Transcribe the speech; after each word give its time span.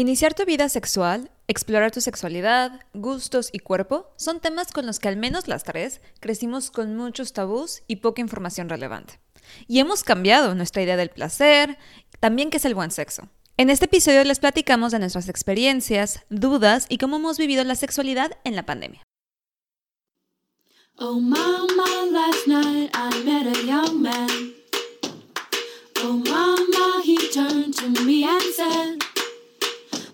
Iniciar 0.00 0.32
tu 0.32 0.46
vida 0.46 0.70
sexual, 0.70 1.30
explorar 1.46 1.90
tu 1.90 2.00
sexualidad, 2.00 2.86
gustos 2.94 3.50
y 3.52 3.58
cuerpo 3.58 4.10
son 4.16 4.40
temas 4.40 4.72
con 4.72 4.86
los 4.86 4.98
que 4.98 5.08
al 5.08 5.18
menos 5.18 5.46
las 5.46 5.62
tres 5.62 6.00
crecimos 6.20 6.70
con 6.70 6.96
muchos 6.96 7.34
tabús 7.34 7.82
y 7.86 7.96
poca 7.96 8.22
información 8.22 8.70
relevante. 8.70 9.20
Y 9.68 9.78
hemos 9.78 10.02
cambiado 10.02 10.54
nuestra 10.54 10.80
idea 10.80 10.96
del 10.96 11.10
placer, 11.10 11.76
también 12.18 12.48
qué 12.48 12.56
es 12.56 12.64
el 12.64 12.74
buen 12.74 12.90
sexo. 12.90 13.28
En 13.58 13.68
este 13.68 13.84
episodio 13.84 14.24
les 14.24 14.38
platicamos 14.38 14.90
de 14.90 15.00
nuestras 15.00 15.28
experiencias, 15.28 16.24
dudas 16.30 16.86
y 16.88 16.96
cómo 16.96 17.16
hemos 17.16 17.36
vivido 17.36 17.62
la 17.64 17.74
sexualidad 17.74 18.30
en 18.44 18.56
la 18.56 18.64
pandemia. 18.64 19.02
Oh 20.96 21.20
mama, 21.20 22.06
last 22.10 22.46
night 22.46 22.90
I 22.94 23.22
met 23.22 23.54
a 23.54 23.66
young 23.66 24.00
man. 24.00 24.54
Oh 25.98 26.14
mama, 26.26 27.02
he 27.04 27.18
turned 27.34 27.74
to 27.74 28.02
me 28.02 28.24
and 28.24 28.42
said, 28.56 29.09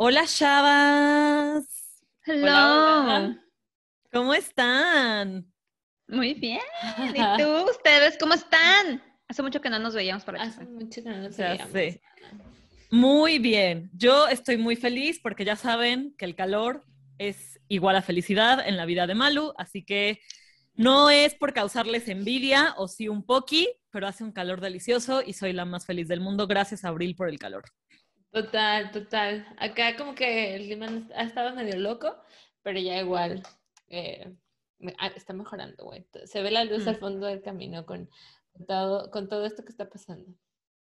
Hola, 0.00 0.26
chavas. 0.28 1.64
Hello. 2.24 2.46
Hola, 2.46 3.00
hola. 3.00 3.44
¿Cómo 4.12 4.32
están? 4.32 5.52
Muy 6.06 6.34
bien. 6.34 6.60
¿Y 6.98 7.14
tú? 7.42 7.68
¿Ustedes 7.68 8.16
cómo 8.16 8.34
están? 8.34 9.02
Hace 9.26 9.42
mucho 9.42 9.60
que 9.60 9.68
no 9.68 9.80
nos 9.80 9.96
veíamos 9.96 10.22
para 10.22 10.40
Hace 10.40 10.64
mucho 10.66 11.02
que 11.02 11.10
no 11.10 11.16
nos 11.16 11.36
veíamos. 11.36 11.72
Muy 12.92 13.40
bien. 13.40 13.90
Yo 13.92 14.28
estoy 14.28 14.56
muy 14.56 14.76
feliz 14.76 15.18
porque 15.20 15.44
ya 15.44 15.56
saben 15.56 16.14
que 16.16 16.26
el 16.26 16.36
calor 16.36 16.84
es 17.18 17.58
igual 17.66 17.96
a 17.96 18.02
felicidad 18.02 18.64
en 18.64 18.76
la 18.76 18.86
vida 18.86 19.08
de 19.08 19.16
Malu, 19.16 19.52
así 19.58 19.84
que 19.84 20.20
no 20.76 21.10
es 21.10 21.34
por 21.34 21.52
causarles 21.52 22.06
envidia 22.06 22.72
o 22.76 22.86
sí 22.86 23.08
un 23.08 23.26
poqui, 23.26 23.68
pero 23.90 24.06
hace 24.06 24.22
un 24.22 24.30
calor 24.30 24.60
delicioso 24.60 25.22
y 25.26 25.32
soy 25.32 25.52
la 25.52 25.64
más 25.64 25.86
feliz 25.86 26.06
del 26.06 26.20
mundo. 26.20 26.46
Gracias, 26.46 26.84
Abril, 26.84 27.16
por 27.16 27.28
el 27.28 27.40
calor. 27.40 27.64
Total, 28.30 28.90
total. 28.92 29.46
Acá 29.58 29.96
como 29.96 30.14
que 30.14 30.54
el 30.54 30.64
clima 30.66 30.86
ha 31.16 31.22
estado 31.24 31.54
medio 31.54 31.76
loco, 31.78 32.14
pero 32.62 32.78
ya 32.78 32.98
igual 32.98 33.42
eh, 33.88 34.30
ah, 34.98 35.06
está 35.16 35.32
mejorando, 35.32 35.84
güey. 35.84 36.06
Se 36.24 36.42
ve 36.42 36.50
la 36.50 36.64
luz 36.64 36.86
al 36.86 36.96
Mm. 36.96 37.00
fondo 37.00 37.26
del 37.26 37.42
camino 37.42 37.86
con, 37.86 38.08
con 38.52 38.66
todo, 38.66 39.10
con 39.10 39.28
todo 39.28 39.46
esto 39.46 39.64
que 39.64 39.70
está 39.70 39.88
pasando, 39.88 40.30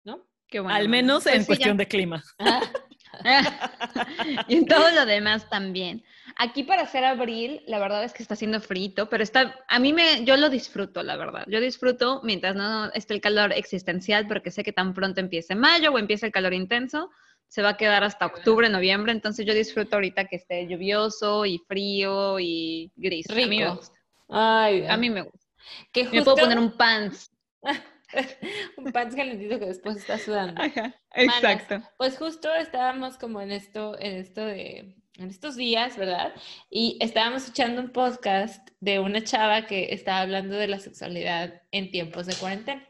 ¿no? 0.04 0.26
Qué 0.48 0.59
bueno. 0.59 0.76
Al 0.78 0.89
menos 0.89 1.23
Pues 1.23 1.36
en 1.36 1.42
sí, 1.42 1.48
cuestión 1.48 1.78
ya. 1.78 1.84
de 1.84 1.88
clima. 1.88 2.23
y 4.48 4.56
en 4.58 4.66
todo 4.66 4.92
lo 4.92 5.06
demás 5.06 5.50
también. 5.50 6.04
Aquí 6.36 6.64
para 6.64 6.84
hacer 6.84 7.04
abril, 7.06 7.64
la 7.67 7.80
verdad 7.80 8.04
es 8.04 8.14
que 8.14 8.22
está 8.22 8.34
haciendo 8.36 8.59
frito, 8.61 9.09
pero 9.09 9.23
está, 9.23 9.56
a 9.67 9.80
mí 9.80 9.94
me, 9.94 10.23
yo 10.26 10.36
lo 10.38 10.50
disfruto, 10.50 11.02
la 11.04 11.16
verdad. 11.16 11.44
Yo 11.48 11.59
disfruto 11.59 12.22
mientras 12.23 12.56
no 12.56 12.92
esté 12.92 13.14
el 13.16 13.22
calor 13.22 13.54
existencial, 13.54 14.28
porque 14.28 14.52
sé 14.52 14.64
que 14.64 14.73
tan 14.73 14.94
pronto 14.94 15.20
empiece 15.22 15.56
mayo 15.56 15.92
o 15.92 15.98
empiece 15.98 16.26
el 16.28 16.32
calor 16.32 16.54
intenso, 16.54 17.09
se 17.48 17.62
va 17.62 17.70
a 17.70 17.78
quedar 17.78 18.03
hasta 18.03 18.26
octubre, 18.26 18.70
noviembre, 18.70 19.12
entonces 19.12 19.45
yo 19.45 19.53
disfruto 19.53 19.95
ahorita 19.95 20.26
que 20.26 20.36
esté 20.36 20.67
lluvioso 20.67 21.45
y 21.45 21.59
frío 21.67 22.39
y 22.39 22.92
gris. 22.95 23.30
A 23.30 23.36
mí 23.36 23.45
me 23.45 23.58
Rico. 23.64 23.76
gusta. 23.76 24.00
Ay, 24.30 24.86
A 24.88 24.98
mí 24.98 25.09
me 25.09 25.22
gusta. 25.22 25.48
que 25.92 26.04
Me 26.06 26.23
puedo 26.23 26.36
poner 26.38 26.59
un 26.59 26.76
pants. 26.76 27.32
un 28.77 28.92
pants 28.92 29.16
calentito 29.16 29.60
que 29.60 29.66
después 29.66 29.98
está 29.98 30.17
sudando. 30.17 30.61
Ajá, 30.61 30.94
exacto. 31.16 31.82
Pues 31.98 32.17
justo 32.17 32.54
estábamos 32.55 33.17
como 33.17 33.42
en 33.42 33.52
esto, 33.52 33.98
en 33.99 34.17
esto 34.17 34.45
de, 34.45 34.95
en 35.17 35.30
estos 35.30 35.55
días, 35.55 35.98
¿verdad? 35.98 36.33
Y 36.70 36.98
estábamos 37.02 37.43
escuchando 37.43 37.82
un 37.82 37.92
podcast 37.92 38.70
de 38.80 38.99
una 38.99 39.23
chava 39.23 39.66
que 39.66 39.93
estaba 39.93 40.22
hablando 40.22 40.55
de 40.55 40.67
la 40.67 40.80
sexualidad 40.80 41.61
en 41.72 41.92
tiempos 41.92 42.26
de 42.27 42.36
cuarentena. 42.36 42.88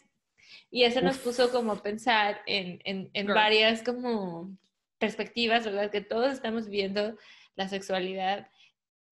Y 0.70 0.84
eso 0.84 1.02
nos 1.02 1.18
Uf. 1.18 1.24
puso 1.24 1.52
como 1.52 1.74
a 1.74 1.84
pensar 1.84 2.42
en, 2.46 2.80
en, 2.86 3.10
en 3.14 3.28
varias 3.28 3.84
como 3.84 4.58
perspectivas, 5.00 5.66
¿verdad? 5.66 5.92
Que 5.92 6.02
todos 6.02 6.32
estamos 6.34 6.70
viendo 6.70 7.16
la 7.56 7.68
sexualidad 7.70 8.50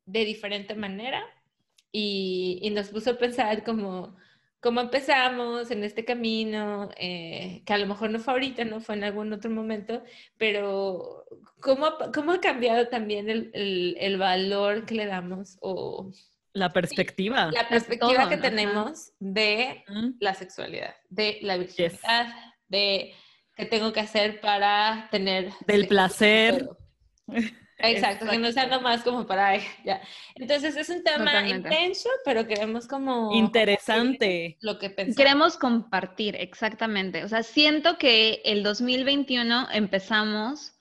de 0.06 0.26
diferente 0.26 0.76
manera 0.76 1.24
y, 1.92 2.60
y 2.62 2.70
nos 2.72 2.90
puso 2.90 3.12
a 3.12 3.18
pensar 3.18 3.64
como 3.64 4.16
cómo 4.60 4.82
empezamos 4.82 5.70
en 5.72 5.84
este 5.84 6.06
camino, 6.06 6.90
eh, 6.98 7.62
que 7.66 7.74
a 7.74 7.78
lo 7.78 7.86
mejor 7.88 8.10
no 8.10 8.20
fue 8.20 8.34
ahorita, 8.34 8.66
no 8.66 8.82
fue 8.82 8.96
en 8.96 9.04
algún 9.04 9.32
otro 9.32 9.52
momento, 9.52 10.04
pero 10.38 11.26
cómo, 11.62 11.88
cómo 12.14 12.32
ha 12.34 12.42
cambiado 12.42 12.88
también 12.90 13.30
el, 13.30 13.52
el- 13.54 13.96
el 14.00 14.18
valor 14.18 14.86
que 14.86 14.96
le 14.96 15.06
damos 15.06 15.58
o 15.62 16.12
La 16.56 16.70
perspectiva. 16.72 17.52
la 17.52 17.68
perspectiva 17.68 18.22
todo, 18.22 18.30
que 18.30 18.38
tenemos 18.38 19.12
de 19.20 19.84
Mm. 19.88 20.12
la 20.20 20.34
sexualidad, 20.34 20.96
de 21.10 21.40
la 21.42 21.58
virginidad, 21.58 22.34
de 22.70 23.14
qué 23.56 23.66
tengo 23.66 23.92
que 23.94 24.00
hacer 24.00 24.40
para 24.42 25.08
tener... 25.12 25.52
Del 25.68 25.88
placer. 25.88 26.68
Exacto, 27.78 28.26
que 28.30 28.38
no 28.38 28.52
sea 28.54 28.68
nomás 28.68 29.04
como 29.04 29.28
para... 29.28 29.50
ay, 29.50 29.62
ya. 29.84 30.02
Entonces 30.36 30.78
es 30.78 30.88
un 30.90 31.04
tema 31.04 31.26
Totalmente. 31.26 31.68
intenso, 31.68 32.10
pero 32.24 32.48
queremos 32.48 32.88
como... 32.88 33.34
Interesante. 33.34 34.58
Lo 34.62 34.80
que 34.80 34.90
pensamos. 34.90 35.18
Queremos 35.18 35.58
compartir, 35.58 36.38
exactamente. 36.38 37.24
O 37.26 37.28
sea, 37.28 37.44
siento 37.44 37.98
que 37.98 38.42
el 38.46 38.64
2021 38.64 39.68
empezamos 39.74 40.75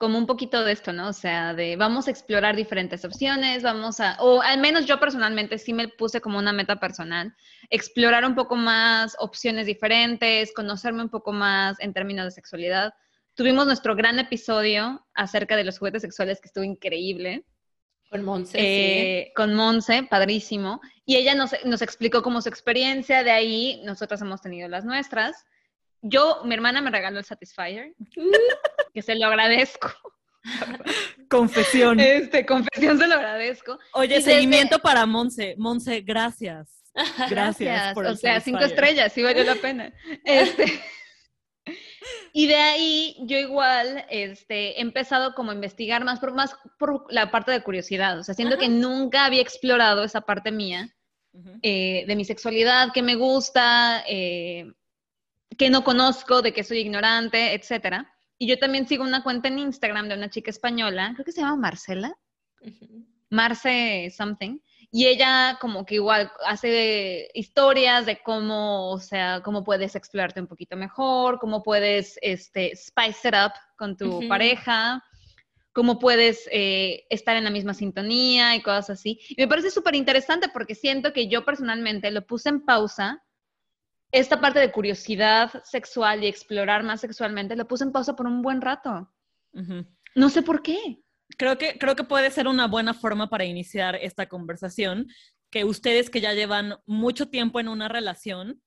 como 0.00 0.16
un 0.16 0.26
poquito 0.26 0.64
de 0.64 0.72
esto, 0.72 0.94
¿no? 0.94 1.08
O 1.08 1.12
sea, 1.12 1.52
de 1.52 1.76
vamos 1.76 2.08
a 2.08 2.10
explorar 2.10 2.56
diferentes 2.56 3.04
opciones, 3.04 3.62
vamos 3.62 4.00
a, 4.00 4.16
o 4.20 4.40
al 4.40 4.58
menos 4.58 4.86
yo 4.86 4.98
personalmente 4.98 5.58
sí 5.58 5.74
me 5.74 5.88
puse 5.88 6.22
como 6.22 6.38
una 6.38 6.54
meta 6.54 6.80
personal, 6.80 7.34
explorar 7.68 8.24
un 8.24 8.34
poco 8.34 8.56
más 8.56 9.14
opciones 9.18 9.66
diferentes, 9.66 10.54
conocerme 10.54 11.02
un 11.02 11.10
poco 11.10 11.32
más 11.32 11.78
en 11.80 11.92
términos 11.92 12.24
de 12.24 12.30
sexualidad. 12.30 12.94
Tuvimos 13.34 13.66
nuestro 13.66 13.94
gran 13.94 14.18
episodio 14.18 15.06
acerca 15.12 15.54
de 15.54 15.64
los 15.64 15.78
juguetes 15.78 16.00
sexuales 16.00 16.40
que 16.40 16.48
estuvo 16.48 16.64
increíble. 16.64 17.44
Con 18.08 18.24
Monse, 18.24 18.58
Eh, 18.58 19.32
con 19.36 19.54
Monse, 19.54 20.04
padrísimo. 20.04 20.80
Y 21.04 21.16
ella 21.16 21.34
nos, 21.34 21.50
nos 21.66 21.82
explicó 21.82 22.22
como 22.22 22.40
su 22.40 22.48
experiencia, 22.48 23.22
de 23.22 23.32
ahí 23.32 23.82
nosotras 23.84 24.22
hemos 24.22 24.40
tenido 24.40 24.66
las 24.66 24.86
nuestras. 24.86 25.44
Yo, 26.02 26.42
mi 26.44 26.54
hermana 26.54 26.80
me 26.80 26.90
regaló 26.90 27.18
el 27.18 27.24
Satisfyer, 27.24 27.94
que 28.94 29.02
se 29.02 29.14
lo 29.16 29.26
agradezco. 29.26 29.90
Confesión. 31.28 32.00
Este, 32.00 32.46
confesión 32.46 32.98
se 32.98 33.06
lo 33.06 33.14
agradezco. 33.14 33.78
Oye, 33.92 34.14
y 34.14 34.18
desde- 34.18 34.32
seguimiento 34.32 34.78
para 34.78 35.06
Monse. 35.06 35.54
Monse, 35.58 36.00
gracias. 36.06 36.76
Gracias, 37.28 37.94
por 37.94 38.04
o 38.04 38.08
el 38.10 38.18
sea, 38.18 38.40
cinco 38.40 38.64
estrellas, 38.64 39.12
sí 39.12 39.22
valió 39.22 39.44
la 39.44 39.54
pena. 39.54 39.92
Este, 40.24 40.64
y 42.32 42.48
de 42.48 42.56
ahí 42.56 43.16
yo 43.20 43.38
igual 43.38 44.04
este, 44.10 44.78
he 44.78 44.80
empezado 44.80 45.34
como 45.34 45.52
a 45.52 45.54
investigar 45.54 46.02
más 46.04 46.18
por, 46.18 46.34
más 46.34 46.56
por 46.78 47.06
la 47.12 47.30
parte 47.30 47.52
de 47.52 47.62
curiosidad. 47.62 48.18
O 48.18 48.24
sea, 48.24 48.34
siento 48.34 48.56
Ajá. 48.56 48.62
que 48.62 48.68
nunca 48.68 49.24
había 49.24 49.40
explorado 49.40 50.02
esa 50.02 50.22
parte 50.22 50.50
mía. 50.50 50.94
Eh, 51.62 52.04
de 52.08 52.16
mi 52.16 52.24
sexualidad, 52.24 52.92
que 52.92 53.02
me 53.02 53.14
gusta, 53.14 54.02
eh, 54.08 54.72
que 55.56 55.70
no 55.70 55.84
conozco, 55.84 56.42
de 56.42 56.52
que 56.52 56.64
soy 56.64 56.78
ignorante, 56.78 57.54
etcétera. 57.54 58.12
Y 58.38 58.46
yo 58.46 58.58
también 58.58 58.86
sigo 58.86 59.04
una 59.04 59.22
cuenta 59.22 59.48
en 59.48 59.58
Instagram 59.58 60.08
de 60.08 60.14
una 60.14 60.30
chica 60.30 60.50
española, 60.50 61.12
creo 61.14 61.24
que 61.24 61.32
se 61.32 61.40
llama 61.42 61.56
Marcela, 61.56 62.14
Ujú. 62.62 63.06
Marce 63.30 64.12
something, 64.16 64.58
y 64.90 65.06
ella 65.06 65.56
como 65.60 65.86
que 65.86 65.96
igual 65.96 66.32
hace 66.44 67.28
historias 67.34 68.06
de 68.06 68.20
cómo, 68.22 68.90
o 68.90 68.98
sea, 68.98 69.40
cómo 69.44 69.62
puedes 69.62 69.94
explorarte 69.94 70.40
un 70.40 70.48
poquito 70.48 70.76
mejor, 70.76 71.38
cómo 71.38 71.62
puedes 71.62 72.18
este, 72.22 72.74
spice 72.74 73.28
it 73.28 73.34
up 73.34 73.52
con 73.76 73.96
tu 73.96 74.26
pareja, 74.28 75.04
cómo 75.72 76.00
puedes 76.00 76.48
eh, 76.50 77.04
estar 77.08 77.36
en 77.36 77.44
la 77.44 77.50
misma 77.50 77.72
sintonía 77.72 78.56
y 78.56 78.62
cosas 78.62 78.90
así. 78.90 79.20
Y 79.28 79.36
me 79.40 79.48
parece 79.48 79.70
súper 79.70 79.94
interesante 79.94 80.48
porque 80.48 80.74
siento 80.74 81.12
que 81.12 81.28
yo 81.28 81.44
personalmente 81.44 82.10
lo 82.10 82.26
puse 82.26 82.48
en 82.48 82.64
pausa. 82.64 83.22
Esta 84.12 84.40
parte 84.40 84.58
de 84.58 84.72
curiosidad 84.72 85.62
sexual 85.64 86.24
y 86.24 86.26
explorar 86.26 86.82
más 86.82 87.00
sexualmente 87.00 87.56
lo 87.56 87.68
puse 87.68 87.84
en 87.84 87.92
pausa 87.92 88.16
por 88.16 88.26
un 88.26 88.42
buen 88.42 88.60
rato. 88.60 89.12
No 90.14 90.28
sé 90.30 90.42
por 90.42 90.62
qué. 90.62 90.98
Creo 91.36 91.58
que, 91.58 91.78
creo 91.78 91.94
que 91.94 92.04
puede 92.04 92.30
ser 92.30 92.48
una 92.48 92.66
buena 92.66 92.92
forma 92.92 93.28
para 93.28 93.44
iniciar 93.44 93.94
esta 93.96 94.28
conversación, 94.28 95.06
que 95.50 95.64
ustedes 95.64 96.10
que 96.10 96.20
ya 96.20 96.34
llevan 96.34 96.76
mucho 96.86 97.28
tiempo 97.28 97.60
en 97.60 97.68
una 97.68 97.88
relación 97.88 98.60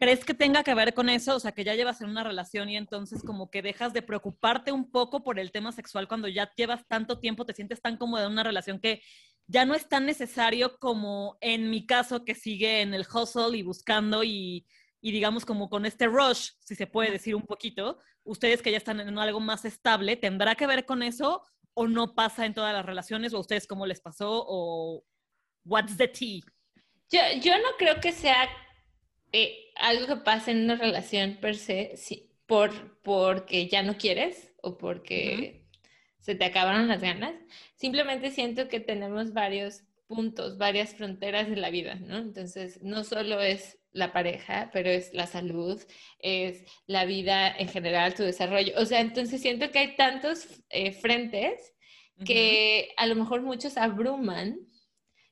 ¿Crees 0.00 0.24
que 0.24 0.32
tenga 0.32 0.62
que 0.62 0.74
ver 0.74 0.94
con 0.94 1.08
eso? 1.08 1.34
O 1.34 1.40
sea, 1.40 1.50
que 1.50 1.64
ya 1.64 1.74
llevas 1.74 2.00
en 2.00 2.08
una 2.08 2.22
relación 2.22 2.68
y 2.68 2.76
entonces 2.76 3.20
como 3.24 3.50
que 3.50 3.62
dejas 3.62 3.92
de 3.92 4.00
preocuparte 4.00 4.70
un 4.70 4.92
poco 4.92 5.24
por 5.24 5.40
el 5.40 5.50
tema 5.50 5.72
sexual 5.72 6.06
cuando 6.06 6.28
ya 6.28 6.52
llevas 6.54 6.86
tanto 6.86 7.18
tiempo, 7.18 7.44
te 7.44 7.52
sientes 7.52 7.82
tan 7.82 7.96
cómoda 7.96 8.26
en 8.26 8.32
una 8.32 8.44
relación 8.44 8.78
que 8.78 9.02
ya 9.48 9.64
no 9.64 9.74
es 9.74 9.88
tan 9.88 10.06
necesario 10.06 10.78
como 10.78 11.38
en 11.40 11.70
mi 11.70 11.86
caso 11.86 12.24
que 12.24 12.34
sigue 12.34 12.82
en 12.82 12.94
el 12.94 13.06
hustle 13.12 13.56
y 13.56 13.62
buscando 13.62 14.22
y, 14.22 14.66
y 15.00 15.10
digamos 15.10 15.44
como 15.46 15.70
con 15.70 15.86
este 15.86 16.06
rush, 16.06 16.50
si 16.60 16.74
se 16.74 16.86
puede 16.86 17.10
decir 17.10 17.34
un 17.34 17.42
poquito, 17.42 17.98
ustedes 18.24 18.60
que 18.60 18.70
ya 18.70 18.76
están 18.76 19.00
en 19.00 19.18
algo 19.18 19.40
más 19.40 19.64
estable, 19.64 20.16
¿tendrá 20.16 20.54
que 20.54 20.66
ver 20.66 20.84
con 20.84 21.02
eso 21.02 21.42
o 21.72 21.88
no 21.88 22.14
pasa 22.14 22.44
en 22.44 22.54
todas 22.54 22.74
las 22.74 22.84
relaciones 22.84 23.32
o 23.32 23.38
a 23.38 23.40
ustedes 23.40 23.66
cómo 23.66 23.86
les 23.86 24.00
pasó 24.00 24.44
o 24.46 25.02
what's 25.64 25.96
the 25.96 26.08
tea? 26.08 26.40
Yo, 27.10 27.20
yo 27.40 27.56
no 27.56 27.68
creo 27.78 28.00
que 28.00 28.12
sea 28.12 28.48
eh, 29.32 29.70
algo 29.76 30.06
que 30.06 30.16
pasa 30.16 30.50
en 30.50 30.64
una 30.64 30.76
relación 30.76 31.38
per 31.40 31.56
se, 31.56 31.96
sí, 31.96 32.30
por, 32.46 33.00
porque 33.00 33.66
ya 33.66 33.82
no 33.82 33.96
quieres 33.96 34.52
o 34.62 34.76
porque 34.76 35.67
se 36.28 36.34
te 36.34 36.44
acabaron 36.44 36.88
las 36.88 37.00
ganas. 37.00 37.32
Simplemente 37.74 38.30
siento 38.30 38.68
que 38.68 38.80
tenemos 38.80 39.32
varios 39.32 39.84
puntos, 40.06 40.58
varias 40.58 40.94
fronteras 40.94 41.48
de 41.48 41.56
la 41.56 41.70
vida, 41.70 41.94
¿no? 41.94 42.18
Entonces, 42.18 42.82
no 42.82 43.02
solo 43.02 43.40
es 43.40 43.78
la 43.92 44.12
pareja, 44.12 44.68
pero 44.70 44.90
es 44.90 45.14
la 45.14 45.26
salud, 45.26 45.82
es 46.18 46.66
la 46.86 47.06
vida 47.06 47.48
en 47.48 47.68
general, 47.68 48.12
tu 48.12 48.24
desarrollo. 48.24 48.74
O 48.76 48.84
sea, 48.84 49.00
entonces 49.00 49.40
siento 49.40 49.70
que 49.70 49.78
hay 49.78 49.96
tantos 49.96 50.46
eh, 50.68 50.92
frentes 50.92 51.74
que 52.26 52.92
a 52.98 53.06
lo 53.06 53.14
mejor 53.14 53.40
muchos 53.40 53.78
abruman, 53.78 54.58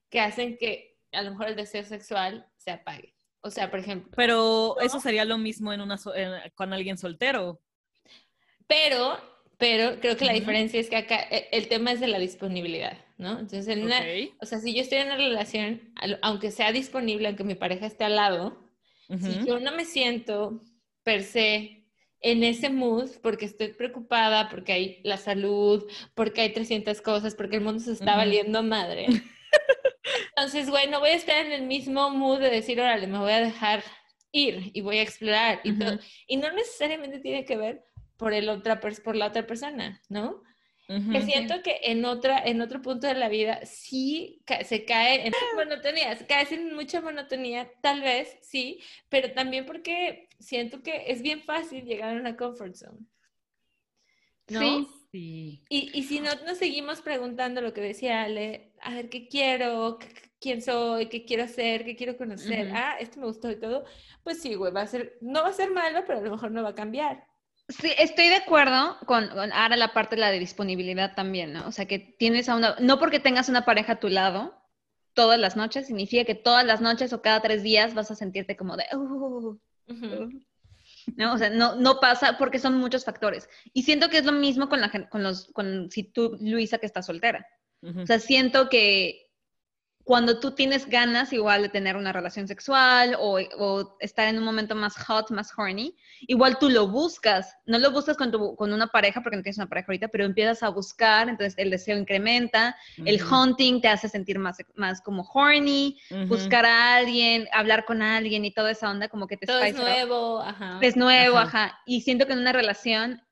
que 0.09 0.21
hacen 0.21 0.57
que 0.57 0.97
a 1.13 1.21
lo 1.21 1.33
mejor 1.33 1.49
el 1.49 1.57
deseo 1.57 1.85
sexual 1.85 2.47
se 2.57 2.71
apague. 2.71 3.15
O 3.43 3.51
sea, 3.51 3.71
por 3.71 3.81
ejemplo. 3.81 4.11
Pero 4.17 4.81
eso 4.81 4.99
sería 4.99 5.27
lo 5.27 5.37
mismo 5.37 5.75
en 5.75 5.83
una 5.83 5.99
con 6.55 6.73
alguien 6.73 6.97
soltero. 6.97 7.61
Pero, 8.67 9.36
pero 9.59 10.01
creo 10.01 10.17
que 10.17 10.27
la 10.27 10.35
diferencia 10.35 10.79
es 10.79 10.91
que 10.91 10.97
acá 10.97 11.21
e, 11.31 11.49
el, 11.53 11.69
tema 11.69 11.93
es 11.93 12.01
de 12.01 12.09
la 12.09 12.19
disponibilidad, 12.19 12.99
¿no? 13.17 13.39
Entonces, 13.39 13.69
en 13.69 13.85
una, 13.85 14.03
o 14.41 14.47
sea, 14.47 14.59
si 14.59 14.75
yo 14.75 14.83
estoy 14.83 14.99
en 14.99 15.07
una 15.07 15.17
relación, 15.17 15.95
aunque 16.23 16.51
sea 16.51 16.73
disponible, 16.73 17.29
aunque 17.29 17.45
mi 17.45 17.55
pareja 17.55 17.87
esté 17.87 18.05
al 18.05 18.17
lado, 18.17 18.71
si 19.09 19.47
yo 19.47 19.61
no 19.61 19.73
me 19.73 19.85
siento 19.85 20.63
per 21.05 21.23
se 21.23 21.85
en 22.21 22.43
ese 22.43 22.71
mood 22.71 23.09
porque 23.23 23.45
estoy 23.45 23.69
preocupada, 23.69 24.49
porque 24.49 24.73
hay 24.73 25.01
la 25.05 25.17
salud, 25.17 25.87
porque 26.15 26.41
hay 26.41 26.53
300 26.53 27.01
cosas, 27.01 27.35
porque 27.35 27.57
el 27.57 27.63
mundo 27.63 27.81
se 27.81 27.93
está 27.93 28.17
valiendo 28.17 28.63
madre. 28.63 29.07
Entonces, 30.37 30.69
güey, 30.69 30.89
no 30.89 31.01
voy 31.01 31.11
a 31.11 31.15
estar 31.15 31.47
en 31.47 31.53
el 31.53 31.63
mismo 31.63 32.11
mood 32.11 32.41
de 32.41 32.51
decir, 32.51 32.81
órale, 32.81 33.07
me 33.07 33.19
voy 33.19 33.33
a 33.33 33.41
dejar 33.41 33.83
ir 34.33 34.71
y 34.75 34.81
voy 34.81 34.99
a 34.99 35.03
explorar 35.03 35.61
y 35.65 35.79
todo. 35.79 35.99
Y 36.27 36.37
no 36.37 36.53
necesariamente 36.53 37.21
tiene 37.21 37.45
que 37.45 37.57
ver 37.57 37.85
por, 38.17 38.33
el 38.33 38.49
otra, 38.49 38.81
por 38.81 39.17
la 39.17 39.27
otra 39.27 39.47
persona, 39.47 40.03
¿no? 40.09 40.43
Que 40.87 41.21
siento 41.23 41.63
que 41.65 41.81
en, 41.83 42.05
otra, 42.05 42.39
en 42.39 42.61
otro 42.61 42.81
punto 42.81 43.09
de 43.09 43.15
la 43.15 43.29
vida 43.29 43.67
sí 43.67 44.41
se 44.65 44.85
cae 44.85 45.27
en 45.27 45.33
monotonía, 45.57 46.15
se 46.15 46.27
cae 46.27 46.47
en 46.55 46.77
mucha 46.77 47.01
monotonía, 47.01 47.69
tal 47.83 48.03
vez, 48.03 48.39
sí, 48.43 48.79
pero 49.09 49.33
también 49.33 49.67
porque 49.67 50.29
siento 50.39 50.85
que 50.85 51.11
es 51.11 51.23
bien 51.23 51.43
fácil 51.43 51.85
llegar 51.85 52.17
a 52.17 52.21
una 52.21 52.37
comfort 52.37 52.77
zone. 52.77 53.05
¿no? 54.49 54.61
Sí, 54.61 54.87
sí. 55.11 55.65
Y, 55.69 55.91
y 55.99 56.03
si 56.05 56.21
no 56.21 56.31
nos 56.47 56.59
seguimos 56.59 57.01
preguntando 57.01 57.61
lo 57.61 57.73
que 57.73 57.81
decía 57.81 58.23
Ale, 58.23 58.73
a 58.81 58.95
ver, 58.95 59.09
¿qué 59.09 59.27
quiero? 59.27 59.99
¿Quién 60.41 60.63
soy? 60.63 61.07
¿Qué 61.09 61.25
quiero 61.25 61.45
hacer? 61.45 61.85
¿Qué 61.85 61.97
quiero 61.97 62.17
conocer? 62.17 62.71
Ah, 62.73 62.97
esto 63.01 63.19
me 63.19 63.27
gustó 63.27 63.51
y 63.51 63.59
todo. 63.59 63.85
Pues 64.23 64.41
sí, 64.41 64.55
güey, 64.55 64.73
va 64.73 64.83
a 64.83 64.87
ser, 64.87 65.19
no 65.21 65.43
va 65.43 65.49
a 65.49 65.53
ser 65.53 65.71
malo, 65.71 66.05
pero 66.07 66.21
a 66.21 66.23
lo 66.23 66.31
mejor 66.31 66.53
no 66.53 66.63
va 66.63 66.71
a 66.71 66.75
cambiar. 66.75 67.27
Sí, 67.69 67.91
estoy 67.99 68.29
de 68.29 68.37
acuerdo 68.37 68.97
con, 69.07 69.29
ahora 69.53 69.77
la 69.77 69.93
parte 69.93 70.15
de 70.15 70.21
la 70.21 70.31
de 70.31 70.39
disponibilidad 70.39 71.15
también, 71.15 71.53
¿no? 71.53 71.67
O 71.67 71.73
sea, 71.73 71.87
que 71.87 71.99
tienes 71.99 72.49
a 72.49 72.55
una, 72.55 72.77
no 72.79 73.01
porque 73.01 73.19
tengas 73.19 73.49
una 73.49 73.65
pareja 73.65 73.95
a 73.95 74.01
tu 74.01 74.09
lado 74.09 74.55
todas 75.15 75.41
las 75.41 75.57
noches, 75.57 75.87
significa 75.87 76.25
que 76.25 76.37
todas 76.37 76.65
las 76.65 76.81
noches 76.81 77.13
o 77.13 77.23
cada 77.23 77.41
tres 77.41 77.63
días 77.63 77.95
vas 77.95 78.11
a 78.11 78.15
sentirte 78.15 78.57
como 78.57 78.77
de, 78.77 78.85
uh, 78.95 79.59
¿no? 81.17 81.33
O 81.33 81.39
sea, 81.39 81.51
no, 81.51 81.75
no 81.75 81.99
pasa 81.99 82.37
porque 82.39 82.59
son 82.59 82.79
muchos 82.79 83.05
factores. 83.05 83.49
Y 83.73 83.83
siento 83.83 84.11
que 84.11 84.19
es 84.19 84.25
lo 84.25 84.33
mismo 84.33 84.69
con, 84.69 84.81
la, 84.81 84.91
con 85.09 85.23
los, 85.23 85.47
con, 85.53 85.91
si 85.91 86.05
tú, 86.05 86.37
Luisa, 86.41 86.79
que 86.79 86.87
estás 86.87 87.07
soltera. 87.07 87.47
O 87.83 88.07
sea, 88.07 88.19
siento 88.19 88.69
que 88.69 89.26
cuando 90.07 90.39
tú 90.39 90.53
tienes 90.53 90.89
ganas 90.89 91.33
igual 91.33 91.63
de 91.63 91.69
tener 91.69 91.97
una 91.97 92.13
relación 92.13 92.47
sexual 92.47 93.17
o, 93.19 93.41
estar 93.99 94.29
en 94.29 94.39
un 94.39 94.45
momento 94.45 94.77
más 94.77 94.97
hot, 95.05 95.33
más 95.33 95.51
horny, 95.59 95.97
igual 96.29 96.61
tú 96.61 96.71
lo 96.71 96.87
buscas. 96.87 97.57
No 97.67 97.81
lo 97.81 97.91
buscas 97.91 98.17
con, 98.17 98.31
tu, 98.31 98.55
con 98.55 98.73
una 98.73 98.87
pareja 98.87 99.21
porque 99.21 99.37
no 99.37 99.43
tienes 99.43 99.59
una 99.59 99.67
pareja 99.67 99.87
ahorita, 99.89 100.07
pero 100.07 100.25
empiezas 100.25 100.63
a 100.63 100.69
buscar, 100.69 101.29
entonces 101.29 101.55
el 101.59 101.71
deseo 101.71 101.99
incrementa, 101.99 102.77
el 102.99 103.21
hunting 103.21 103.81
te 103.81 103.89
hace 103.89 104.09
sentir 104.09 104.39
más, 104.39 104.59
más 104.77 105.01
como 105.01 105.29
horny, 105.35 105.99
buscar 106.29 106.65
a 106.65 106.95
alguien, 106.95 107.49
hablar 107.53 107.85
con 107.85 108.01
alguien 108.01 108.45
y 108.45 108.53
toda 108.53 108.71
esa 108.71 108.89
onda 108.89 109.09
como 109.09 109.27
que 109.27 109.37
te 109.37 109.47
Todo 109.47 109.59
es 109.59 109.75
nuevo, 109.75 110.41
ajá. 110.41 110.79
Es 110.83 110.97
nuevo, 110.97 111.37
ajá. 111.37 111.81
Y 111.85 112.03
siento 112.03 112.29
que 112.29 112.35
en 112.35 112.39
una 112.39 112.53
relación 112.53 113.26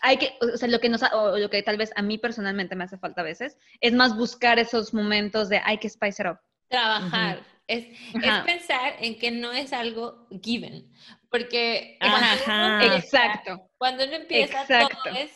hay 0.00 0.16
que, 0.16 0.36
o 0.40 0.56
sea, 0.56 0.68
lo 0.68 0.80
que 0.80 0.88
nos, 0.88 1.02
o 1.12 1.38
lo 1.38 1.50
que 1.50 1.62
tal 1.62 1.76
vez 1.76 1.92
a 1.96 2.02
mí 2.02 2.18
personalmente 2.18 2.76
me 2.76 2.84
hace 2.84 2.98
falta 2.98 3.20
a 3.20 3.24
veces, 3.24 3.58
es 3.80 3.92
más 3.92 4.16
buscar 4.16 4.58
esos 4.58 4.94
momentos 4.94 5.48
de 5.48 5.60
hay 5.64 5.78
que 5.78 5.88
spice 5.88 6.22
it 6.22 6.28
up. 6.28 6.38
Trabajar. 6.68 7.44
es, 7.66 7.86
es, 8.14 8.38
pensar 8.44 8.96
en 9.00 9.18
que 9.18 9.30
no 9.30 9.52
es 9.52 9.72
algo 9.72 10.26
given. 10.42 10.90
Porque 11.30 11.98
exacto. 12.00 13.68
Cuando 13.78 14.04
uno 14.04 14.14
empieza, 14.14 14.66
todo 14.66 15.14
es 15.16 15.32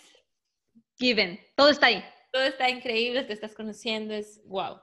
given. 0.96 1.40
Todo 1.56 1.70
está 1.70 1.86
ahí. 1.86 2.04
Todo 2.32 2.42
está 2.42 2.68
increíble, 2.70 3.24
te 3.24 3.32
estás 3.32 3.54
conociendo, 3.54 4.14
es 4.14 4.40
wow. 4.46 4.80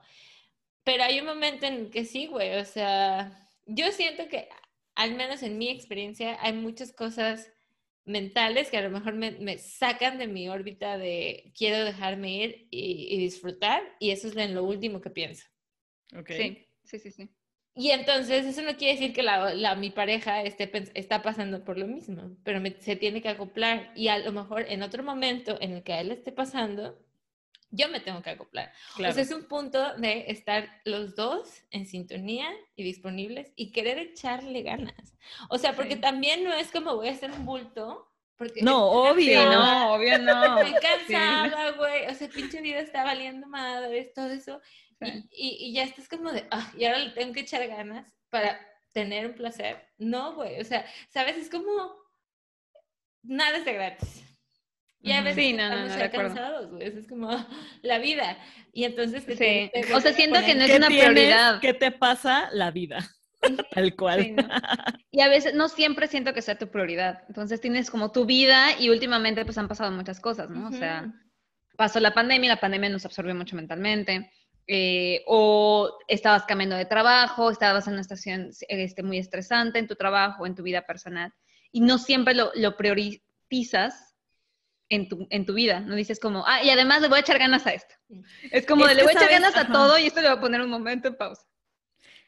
Pero 0.83 1.03
hay 1.03 1.19
un 1.19 1.25
momento 1.25 1.65
en 1.65 1.89
que 1.89 2.05
sí, 2.05 2.27
güey. 2.27 2.57
O 2.57 2.65
sea, 2.65 3.49
yo 3.65 3.91
siento 3.91 4.27
que, 4.27 4.49
al 4.95 5.15
menos 5.15 5.41
en 5.43 5.57
mi 5.57 5.69
experiencia, 5.69 6.37
hay 6.41 6.53
muchas 6.53 6.91
cosas 6.91 7.51
mentales 8.05 8.69
que 8.69 8.77
a 8.77 8.81
lo 8.81 8.91
mejor 8.91 9.15
me, 9.15 9.57
sacan 9.57 10.17
de 10.17 10.27
mi 10.27 10.47
órbita 10.47 10.97
de 10.97 11.51
quiero 11.57 11.83
dejarme 11.83 12.33
ir 12.35 12.67
y, 12.69 13.17
disfrutar 13.17 13.81
y 13.99 14.11
eso 14.11 14.27
es 14.27 14.37
en 14.37 14.55
lo 14.55 14.63
último 14.63 15.01
que 15.01 15.09
pienso. 15.09 15.45
Okay. 16.15 16.67
Sí, 16.83 16.99
sí, 16.99 17.11
sí, 17.11 17.29
Y 17.75 17.89
entonces 17.89 18.45
eso 18.45 18.61
no 18.61 18.77
quiere 18.77 18.93
decir 18.93 19.13
que 19.13 19.23
la, 19.23 19.75
mi 19.75 19.89
pareja 19.89 20.43
esté, 20.43 20.71
está 20.93 21.21
pasando 21.21 21.63
por 21.63 21.77
lo 21.77 21.87
mismo, 21.87 22.37
pero 22.43 22.61
se 22.79 22.95
tiene 22.95 23.21
que 23.21 23.29
acoplar 23.29 23.91
y 23.95 24.07
a 24.07 24.19
lo 24.19 24.31
mejor 24.31 24.65
en 24.69 24.83
otro 24.83 25.03
momento 25.03 25.57
en 25.59 25.73
el 25.73 25.83
que 25.83 25.93
a 25.93 26.01
él 26.01 26.11
esté 26.11 26.31
pasando, 26.31 27.04
yo 27.71 27.89
me 27.89 27.99
tengo 27.99 28.21
que 28.21 28.31
acoplar. 28.31 28.71
Claro. 28.95 29.19
es 29.19 29.31
un 29.31 29.45
punto 29.45 29.95
de 29.95 30.25
estar 30.27 30.81
los 30.85 31.15
dos 31.15 31.63
en 31.71 31.85
sintonía 31.85 32.49
y 32.75 32.83
disponibles 32.83 33.51
y 33.55 33.71
querer 33.71 33.97
echarle 33.99 34.61
ganas. 34.61 35.15
O 35.49 35.57
sea, 35.57 35.73
porque 35.73 35.95
también 35.95 36.43
no 36.43 36.53
es 36.53 36.71
como 36.71 36.95
voy 36.95 37.09
a 37.09 37.11
hacer 37.11 37.31
un 37.31 37.45
bulto. 37.45 38.11
Porque 38.37 38.61
no, 38.61 38.85
obvio, 39.11 39.49
no, 39.49 39.93
obvio 39.93 40.17
no. 40.19 40.59
Estoy 40.59 40.79
cansada, 40.81 41.71
güey. 41.71 42.07
O 42.07 42.13
sea, 42.13 42.29
pinche 42.29 42.61
vida 42.61 42.79
está 42.79 43.03
valiendo 43.03 43.47
madres, 43.47 44.13
todo 44.13 44.29
eso. 44.29 44.61
Y, 45.31 45.57
y, 45.59 45.73
ya 45.73 45.83
estás 45.83 46.07
como 46.07 46.31
de, 46.31 46.47
ah, 46.51 46.71
y 46.77 46.85
ahora 46.85 46.99
le 46.99 47.11
tengo 47.11 47.33
que 47.33 47.41
echar 47.41 47.67
ganas 47.67 48.11
para 48.29 48.59
tener 48.91 49.27
un 49.27 49.33
placer. 49.33 49.85
No, 49.97 50.35
güey. 50.35 50.59
O 50.59 50.63
sea, 50.63 50.85
¿sabes? 51.09 51.37
Es 51.37 51.49
como, 51.49 51.95
nada 53.23 53.57
es 53.57 53.65
de 53.65 53.73
gratis. 53.73 54.23
Y 55.05 55.11
a 55.11 55.21
veces 55.21 55.45
sí, 55.45 55.53
no, 55.53 55.63
estamos 55.85 56.11
cansados, 56.11 56.71
güey. 56.71 56.87
Es 56.87 57.07
como 57.07 57.29
la 57.83 57.99
vida. 57.99 58.37
Y 58.73 58.85
entonces... 58.85 59.23
sí. 59.23 59.71
o 59.93 60.01
sea, 60.01 60.13
siento 60.13 60.39
que 60.43 60.55
no 60.55 60.63
es 60.63 60.75
una 60.75 60.87
prioridad. 60.87 61.59
¿Qué 61.61 61.73
te 61.73 61.91
pasa 61.91 62.49
la 62.51 62.71
vida? 62.71 63.07
Tal 63.71 63.95
cual. 63.95 64.35
Y 65.11 65.21
a 65.21 65.29
veces 65.29 65.53
no 65.53 65.69
siempre 65.69 66.07
siento 66.07 66.33
que 66.33 66.41
sea 66.41 66.57
tu 66.57 66.67
prioridad. 66.67 67.23
Entonces 67.29 67.61
tienes 67.61 67.89
como 67.89 68.11
tu 68.11 68.25
vida 68.25 68.77
y 68.77 68.89
últimamente 68.89 69.45
pues 69.45 69.57
han 69.57 69.69
pasado 69.69 69.89
muchas 69.91 70.19
cosas, 70.19 70.49
¿no? 70.49 70.67
O 70.67 70.71
sea, 70.73 71.13
pasó 71.77 72.01
la 72.01 72.13
pandemia, 72.13 72.49
la 72.49 72.59
pandemia 72.59 72.89
nos 72.89 73.05
absorbió 73.05 73.33
mucho 73.33 73.55
mentalmente. 73.55 74.29
Eh, 74.67 75.23
o 75.25 75.99
estabas 76.09 76.43
cambiando 76.43 76.75
de 76.75 76.83
trabajo, 76.83 77.49
estabas 77.49 77.87
en 77.87 77.93
una 77.93 78.01
estación 78.01 78.49
este, 78.67 79.03
muy 79.03 79.19
estresante 79.19 79.79
en 79.79 79.87
tu 79.87 79.95
trabajo, 79.95 80.45
en 80.45 80.55
tu 80.55 80.63
vida 80.63 80.81
personal. 80.81 81.31
Y 81.71 81.79
no 81.79 81.97
siempre 81.97 82.33
lo, 82.33 82.51
lo 82.55 82.75
priorizas 82.75 84.14
en 84.89 85.09
tu, 85.09 85.27
en 85.29 85.45
tu 85.45 85.53
vida. 85.53 85.79
No 85.79 85.95
dices 85.95 86.19
como, 86.19 86.45
ah, 86.47 86.63
y 86.63 86.69
además 86.69 87.01
le 87.01 87.07
voy 87.07 87.17
a 87.17 87.21
echar 87.21 87.39
ganas 87.39 87.65
a 87.65 87.73
esto. 87.73 87.95
Es 88.51 88.65
como 88.65 88.85
de 88.85 88.95
le 88.95 89.03
voy 89.03 89.13
a 89.13 89.17
echar 89.17 89.31
ganas 89.31 89.55
a 89.55 89.67
todo 89.67 89.97
y 89.97 90.05
esto 90.07 90.21
le 90.21 90.29
voy 90.29 90.37
a 90.37 90.41
poner 90.41 90.61
un 90.61 90.69
momento 90.69 91.07
en 91.07 91.15
pausa. 91.15 91.43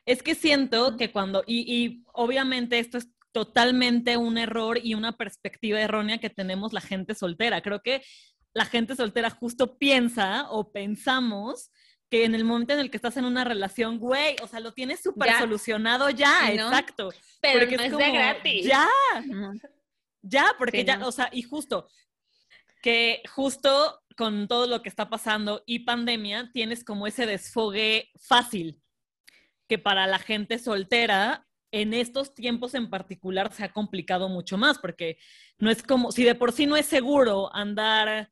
Es 0.06 0.24
que 0.24 0.36
siento 0.36 0.96
que 0.98 1.12
cuando, 1.12 1.44
y, 1.46 1.74
y 1.74 2.06
obviamente 2.14 2.80
esto 2.80 2.98
es 2.98 3.10
totalmente 3.32 4.18
un 4.18 4.38
error 4.38 4.80
y 4.82 4.96
una 4.96 5.18
perspectiva 5.18 5.80
errónea 5.80 6.18
que 6.18 6.30
tenemos 6.30 6.74
la 6.74 6.82
gente 6.82 7.14
soltera. 7.14 7.62
Creo 7.62 7.82
que 7.82 8.02
la 8.54 8.66
gente 8.66 8.96
soltera 8.96 9.30
justo 9.30 9.78
piensa 9.78 10.48
o 10.50 10.72
pensamos 10.72 11.70
que 12.10 12.24
en 12.24 12.36
el 12.36 12.46
momento 12.46 12.74
en 12.74 12.80
el 12.80 12.90
que 12.90 12.98
estás 12.98 13.18
en 13.18 13.26
una 13.26 13.44
relación, 13.44 14.00
güey, 14.00 14.38
o 14.42 14.48
sea, 14.48 14.60
lo 14.60 14.74
tienes 14.74 15.02
súper 15.02 15.38
solucionado 15.38 16.10
ya, 16.10 16.52
¿no? 16.56 16.68
exacto. 16.68 17.10
Pero 17.42 17.60
Porque 17.60 17.76
no 17.76 17.84
es 17.84 17.92
es 17.92 17.98
de 17.98 18.04
como, 18.04 18.18
gratis. 18.18 18.66
Ya, 18.66 18.88
ya, 20.22 20.56
porque 20.58 20.80
Sí, 20.80 20.86
ya, 20.86 20.98
¿no? 20.98 21.08
o 21.08 21.12
sea, 21.12 21.30
y 21.32 21.42
justo, 21.44 21.88
que 22.82 23.22
justo 23.30 24.02
con 24.16 24.48
todo 24.48 24.68
lo 24.68 24.82
que 24.82 24.90
está 24.90 25.10
pasando 25.10 25.64
y 25.66 25.80
pandemia, 25.80 26.50
tienes 26.54 26.84
como 26.84 27.06
ese 27.08 27.26
desfogue 27.26 28.10
fácil, 28.20 28.82
que 29.68 29.78
para 29.78 30.08
la 30.08 30.20
gente 30.20 30.58
soltera, 30.60 31.48
en 31.72 31.94
estos 31.94 32.34
tiempos 32.34 32.74
en 32.74 32.90
particular, 32.90 33.54
se 33.54 33.66
ha 33.66 33.74
complicado 33.74 34.30
mucho 34.30 34.58
más, 34.58 34.80
porque 34.80 35.18
no 35.60 35.70
es 35.70 35.84
como, 35.84 36.12
si 36.12 36.24
de 36.24 36.34
por 36.36 36.54
sí 36.54 36.66
no 36.66 36.78
es 36.78 36.86
seguro 36.86 37.54
andar, 37.54 38.32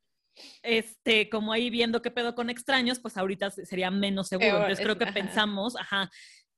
este, 0.64 1.30
como 1.30 1.52
ahí 1.52 1.70
viendo 1.70 2.02
qué 2.02 2.12
pedo 2.12 2.34
con 2.36 2.50
extraños, 2.50 3.00
pues 3.00 3.18
ahorita 3.18 3.52
se- 3.52 3.66
sería 3.66 3.92
menos 3.92 4.28
seguro. 4.30 4.48
Peor, 4.48 4.62
Entonces 4.64 4.84
creo 4.86 4.98
que 4.98 5.04
ajá. 5.06 5.14
pensamos, 5.14 5.76
ajá, 5.76 6.10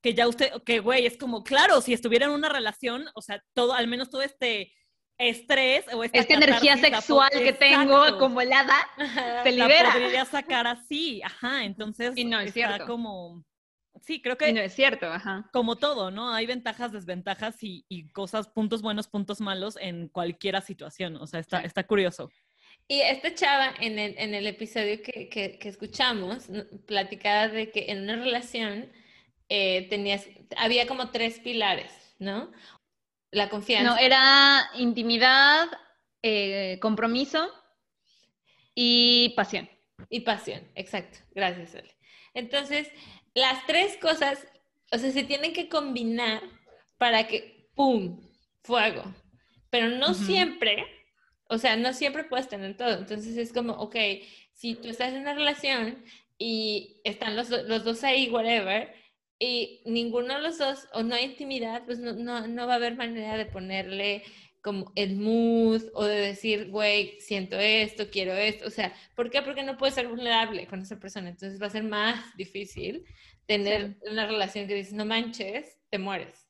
que 0.01 0.13
ya 0.13 0.27
usted, 0.27 0.51
que 0.63 0.79
güey, 0.79 1.05
es 1.07 1.17
como, 1.17 1.43
claro, 1.43 1.81
si 1.81 1.93
estuviera 1.93 2.27
en 2.27 2.31
una 2.31 2.49
relación, 2.49 3.05
o 3.15 3.21
sea, 3.21 3.43
todo, 3.53 3.73
al 3.73 3.87
menos 3.87 4.09
todo 4.09 4.21
este 4.21 4.71
estrés 5.17 5.85
o 5.93 6.03
esta, 6.03 6.19
Esta 6.19 6.33
energía 6.35 6.75
la 6.75 6.81
sexual 6.81 7.29
que 7.31 7.53
tengo 7.53 7.97
Exacto, 8.03 8.15
acumulada 8.15 8.75
se 9.43 9.51
la 9.51 9.65
libera. 9.65 9.91
podría 9.93 10.25
sacar 10.25 10.67
así, 10.67 11.21
ajá, 11.23 11.63
entonces 11.63 12.13
Y 12.15 12.25
no 12.25 12.39
es 12.39 12.47
está 12.55 12.67
cierto. 12.75 12.85
como, 12.85 13.43
sí, 14.03 14.21
creo 14.21 14.37
que 14.37 14.49
Y 14.49 14.53
no 14.53 14.61
es 14.61 14.73
cierto, 14.73 15.07
ajá. 15.07 15.49
como 15.51 15.75
todo, 15.75 16.11
¿no? 16.11 16.33
Hay 16.33 16.45
ventajas, 16.45 16.91
desventajas 16.91 17.63
y, 17.63 17.85
y 17.89 18.07
cosas, 18.09 18.47
puntos 18.47 18.81
buenos, 18.81 19.07
puntos 19.07 19.41
malos 19.41 19.75
en 19.81 20.07
cualquiera 20.09 20.61
situación, 20.61 21.15
o 21.17 21.25
sea, 21.25 21.39
está, 21.39 21.61
Sí. 21.61 21.65
está 21.67 21.83
curioso. 21.85 22.29
Y 22.87 23.01
esta 23.01 23.33
chava 23.33 23.73
en 23.81 23.97
el, 23.99 24.15
en 24.17 24.33
el 24.35 24.45
episodio 24.47 25.01
que, 25.01 25.27
que- 25.29 25.57
que 25.59 25.67
escuchamos, 25.69 26.45
platicaba 26.85 27.47
de 27.49 27.71
que 27.71 27.85
en 27.91 28.03
una 28.03 28.15
relación 28.17 28.91
eh, 29.49 29.87
tenías, 29.89 30.25
había 30.57 30.85
como 30.87 31.09
tres 31.09 31.39
pilares, 31.39 31.91
¿no? 32.19 32.51
La 33.31 33.49
confianza. 33.49 33.89
No, 33.89 33.97
era 33.97 34.69
intimidad, 34.75 35.67
eh, 36.21 36.77
compromiso 36.81 37.51
y 38.73 39.33
pasión. 39.35 39.69
Y 40.09 40.21
pasión, 40.21 40.61
exacto. 40.75 41.19
Gracias, 41.31 41.73
Ole. 41.75 41.95
Entonces, 42.33 42.89
las 43.33 43.65
tres 43.65 43.97
cosas, 43.97 44.47
o 44.91 44.97
sea, 44.97 45.11
se 45.11 45.23
tienen 45.23 45.53
que 45.53 45.69
combinar 45.69 46.41
para 46.97 47.27
que, 47.27 47.69
¡pum!, 47.75 48.21
fuego. 48.63 49.03
Pero 49.69 49.89
no 49.89 50.13
siempre, 50.13 50.85
o 51.49 51.57
sea, 51.57 51.75
no 51.75 51.93
siempre 51.93 52.23
puedes 52.23 52.47
tener 52.47 52.77
todo. 52.77 52.93
Entonces 52.97 53.37
es 53.37 53.51
como, 53.51 53.73
ok, 53.73 53.95
si 54.53 54.75
tú 54.75 54.89
estás 54.89 55.13
en 55.13 55.21
una 55.21 55.33
relación 55.33 56.03
y 56.37 57.01
están 57.03 57.35
los, 57.35 57.49
los 57.49 57.83
dos 57.83 58.03
ahí, 58.03 58.29
whatever, 58.29 58.93
y 59.39 59.81
ninguno 59.85 60.35
de 60.35 60.41
los 60.41 60.57
dos, 60.57 60.87
o 60.93 61.03
no 61.03 61.15
hay 61.15 61.25
intimidad, 61.25 61.83
pues 61.85 61.99
no, 61.99 62.13
no, 62.13 62.47
no 62.47 62.67
va 62.67 62.73
a 62.73 62.75
haber 62.77 62.95
manera 62.95 63.37
de 63.37 63.45
ponerle 63.45 64.23
como 64.61 64.91
el 64.95 65.15
mood 65.15 65.83
o 65.93 66.03
de 66.05 66.17
decir, 66.17 66.69
güey, 66.69 67.19
siento 67.21 67.57
esto, 67.57 68.09
quiero 68.09 68.33
esto. 68.33 68.67
O 68.67 68.69
sea, 68.69 68.93
¿por 69.15 69.29
qué? 69.29 69.41
Porque 69.41 69.63
no 69.63 69.77
puedes 69.77 69.95
ser 69.95 70.07
vulnerable 70.07 70.67
con 70.67 70.81
esa 70.81 70.99
persona. 70.99 71.29
Entonces 71.29 71.61
va 71.61 71.67
a 71.67 71.69
ser 71.69 71.83
más 71.83 72.35
difícil 72.35 73.05
tener 73.45 73.97
una 74.09 74.27
relación 74.27 74.67
que 74.67 74.75
dices, 74.75 74.93
no 74.93 75.05
manches, 75.05 75.77
te 75.89 75.99
mueres. 75.99 76.46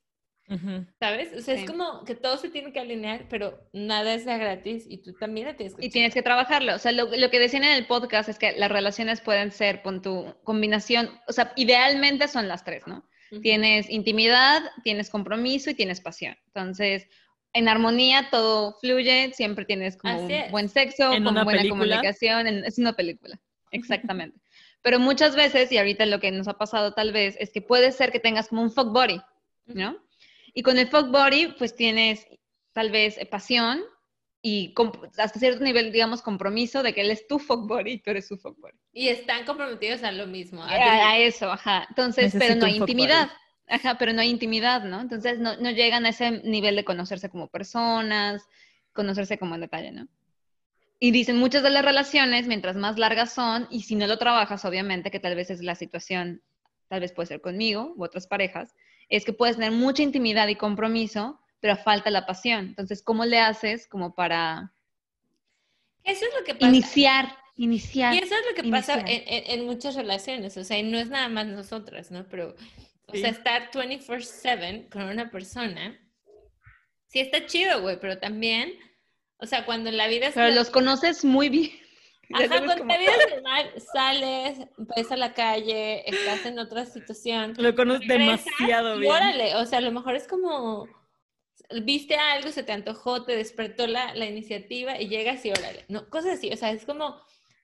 ¿Sabes? 0.99 1.33
O 1.37 1.41
sea, 1.41 1.55
Sí. 1.55 1.61
es 1.63 1.69
como 1.69 2.03
que 2.05 2.15
todo 2.15 2.37
se 2.37 2.49
tiene 2.49 2.71
que 2.71 2.79
alinear, 2.79 3.25
pero 3.29 3.59
nada 3.73 4.13
es 4.13 4.25
gratis 4.25 4.85
y 4.87 4.99
tú 4.99 5.13
también 5.13 5.47
la 5.47 5.55
tienes 5.57 5.75
que 5.75 5.85
Y 5.85 5.89
tienes 5.89 6.13
que 6.13 6.21
trabajarlo. 6.21 6.75
O 6.75 6.79
sea, 6.79 6.91
lo, 6.93 7.05
lo 7.15 7.29
que 7.29 7.39
decían 7.39 7.63
en 7.65 7.71
el 7.73 7.85
podcast 7.85 8.29
es 8.29 8.39
que 8.39 8.53
las 8.53 8.71
relaciones 8.71 9.19
pueden 9.19 9.51
ser 9.51 9.81
con 9.81 10.01
tu 10.01 10.33
combinación, 10.43 11.09
o 11.27 11.33
sea, 11.33 11.51
idealmente 11.57 12.27
son 12.29 12.47
las 12.47 12.63
tres, 12.63 12.87
¿no? 12.87 13.03
Ujú. 13.31 13.41
Tienes 13.41 13.89
intimidad, 13.89 14.61
tienes 14.83 15.09
compromiso 15.09 15.69
y 15.69 15.73
tienes 15.75 15.99
pasión. 15.99 16.37
Entonces, 16.47 17.07
en 17.53 17.67
armonía 17.67 18.29
todo 18.31 18.77
fluye, 18.79 19.33
siempre 19.33 19.65
tienes 19.65 19.97
como 19.97 20.17
un 20.21 20.31
buen 20.51 20.69
sexo, 20.69 21.11
una 21.11 21.43
buena 21.43 21.59
película. 21.61 21.69
comunicación, 21.69 22.47
en- 22.47 22.63
es 22.63 22.77
una 22.77 22.93
película, 22.93 23.37
exactamente. 23.71 24.39
Pero 24.81 24.99
muchas 24.99 25.35
veces, 25.35 25.69
y 25.73 25.77
ahorita 25.77 26.05
lo 26.05 26.21
que 26.21 26.31
nos 26.31 26.47
ha 26.47 26.57
pasado 26.57 26.93
tal 26.93 27.11
vez, 27.11 27.35
es 27.39 27.51
que 27.51 27.61
puede 27.61 27.91
ser 27.91 28.11
que 28.13 28.19
tengas 28.21 28.47
como 28.47 28.61
un 28.61 28.71
fuck 28.71 28.93
body, 28.93 29.19
¿no? 29.65 29.97
Y 30.57 30.63
con 30.63 30.79
el 30.79 30.87
fuck 30.87 31.11
body, 31.11 31.53
pues 31.59 31.75
tienes 31.75 32.25
tal 32.73 32.89
vez 32.89 33.15
eh, 33.19 33.27
pasión 33.27 33.79
y 34.41 34.73
hasta 35.19 35.39
cierto 35.39 35.63
nivel, 35.63 35.91
digamos, 35.91 36.23
compromiso 36.23 36.81
de 36.81 36.95
que 36.95 37.01
él 37.01 37.11
es 37.11 37.27
tu 37.27 37.37
fuck 37.37 37.67
body 37.67 37.91
y 37.91 37.97
tú 37.99 38.09
eres 38.09 38.27
su 38.27 38.39
fuck 38.39 38.59
body. 38.59 38.73
Y 38.91 39.09
están 39.09 39.45
comprometidos 39.45 40.01
a 40.01 40.11
lo 40.11 40.25
mismo. 40.25 40.63
a 40.63 40.69
A, 40.69 41.11
a 41.11 41.17
eso, 41.19 41.51
ajá. 41.51 41.85
Entonces, 41.89 42.33
pero 42.33 42.55
Necesito 42.55 42.59
no 42.59 42.65
un 42.65 42.71
hay 42.71 42.77
intimidad. 42.77 43.29
Ajá, 43.67 43.99
pero 43.99 44.13
no 44.13 44.21
hay 44.21 44.31
intimidad, 44.31 44.83
¿no? 44.83 44.99
Entonces 44.99 45.37
no, 45.37 45.57
no 45.57 45.69
llegan 45.69 46.07
a 46.07 46.09
ese 46.09 46.31
nivel 46.41 46.75
de 46.75 46.85
conocerse 46.85 47.29
como 47.29 47.49
personas, 47.49 48.41
conocerse 48.93 49.37
como 49.37 49.53
en 49.53 49.61
detalle, 49.61 49.91
¿no? 49.91 50.07
Y 50.99 51.11
dicen 51.11 51.37
muchas 51.37 51.61
de 51.61 51.69
las 51.69 51.85
relaciones, 51.85 52.47
mientras 52.47 52.77
más 52.77 52.97
largas 52.97 53.31
son, 53.31 53.67
y 53.69 53.83
si 53.83 53.93
no 53.93 54.07
lo 54.07 54.17
trabajas, 54.17 54.65
obviamente, 54.65 55.11
que 55.11 55.19
tal 55.19 55.35
vez 55.35 55.51
es 55.51 55.61
la 55.61 55.75
situación, 55.75 56.41
tal 56.87 57.01
vez 57.01 57.11
puede 57.11 57.27
ser 57.27 57.41
conmigo 57.41 57.93
u 57.95 58.03
otras 58.03 58.25
parejas, 58.25 58.73
es 59.09 59.25
que 59.25 59.33
puedes 59.33 59.55
tener 59.55 59.71
mucha 59.71 60.03
intimidad 60.03 60.47
y 60.47 60.55
compromiso, 60.55 61.39
pero 61.59 61.75
falta 61.77 62.09
la 62.09 62.25
pasión. 62.25 62.65
Entonces, 62.67 63.01
¿cómo 63.01 63.25
le 63.25 63.39
haces 63.39 63.87
como 63.87 64.13
para 64.15 64.73
Eso 66.03 66.25
es 66.25 66.31
lo 66.39 66.43
que 66.45 66.53
pasa. 66.55 66.67
iniciar, 66.67 67.37
iniciar? 67.55 68.13
Y 68.13 68.17
eso 68.19 68.35
es 68.35 68.41
lo 68.49 68.63
que 68.63 68.69
pasa 68.69 68.99
en, 69.01 69.07
en- 69.27 69.59
en 69.59 69.65
muchas 69.65 69.95
relaciones, 69.95 70.55
o 70.57 70.63
sea, 70.63 70.77
y 70.79 70.83
no 70.83 70.97
es 70.97 71.09
nada 71.09 71.27
más 71.29 71.47
nosotras, 71.47 72.11
¿no? 72.11 72.25
Pero, 72.29 72.55
o 73.07 73.13
Sí. 73.13 73.19
sea, 73.21 73.29
estar 73.31 73.69
24/7 73.71 74.89
con 74.89 75.03
una 75.03 75.29
persona, 75.31 75.97
sí 77.07 77.19
está 77.19 77.45
chido, 77.45 77.81
güey, 77.81 77.99
pero 77.99 78.19
también, 78.19 78.73
o 79.37 79.45
sea, 79.45 79.65
cuando 79.65 79.91
la 79.91 80.07
vida. 80.07 80.29
Pero 80.33 80.53
los 80.53 80.69
conoces 80.69 81.25
muy 81.25 81.49
bien. 81.49 81.71
Ajá, 82.33 82.47
cuando 82.47 82.77
cómo- 82.77 82.91
la 82.91 82.99
vida 82.99 83.11
es 83.25 83.33
normal, 83.35 83.73
sales, 83.93 84.59
ves 84.77 85.11
a 85.11 85.17
la 85.17 85.33
calle, 85.33 86.09
estás 86.09 86.45
en 86.45 86.59
otra 86.59 86.85
situación, 86.85 87.53
Lo 87.57 87.71
regresas 87.71 88.07
demasiado 88.07 88.95
y 88.97 88.99
bien. 89.01 89.13
órale, 89.13 89.55
o 89.55 89.65
sea, 89.65 89.77
a 89.79 89.81
lo 89.81 89.91
mejor 89.91 90.15
es 90.15 90.27
como... 90.27 90.87
Viste 91.83 92.15
algo, 92.15 92.49
se 92.51 92.63
te 92.63 92.71
antojó, 92.71 93.23
te 93.25 93.35
despertó 93.35 93.87
la, 93.87 94.13
la 94.15 94.25
iniciativa 94.25 95.01
y 95.01 95.09
llegas 95.09 95.43
y 95.45 95.51
órale. 95.51 95.83
No, 95.89 96.09
cosas 96.09 96.37
así, 96.37 96.49
o 96.51 96.55
sea, 96.55 96.71
es 96.71 96.85
como 96.85 97.19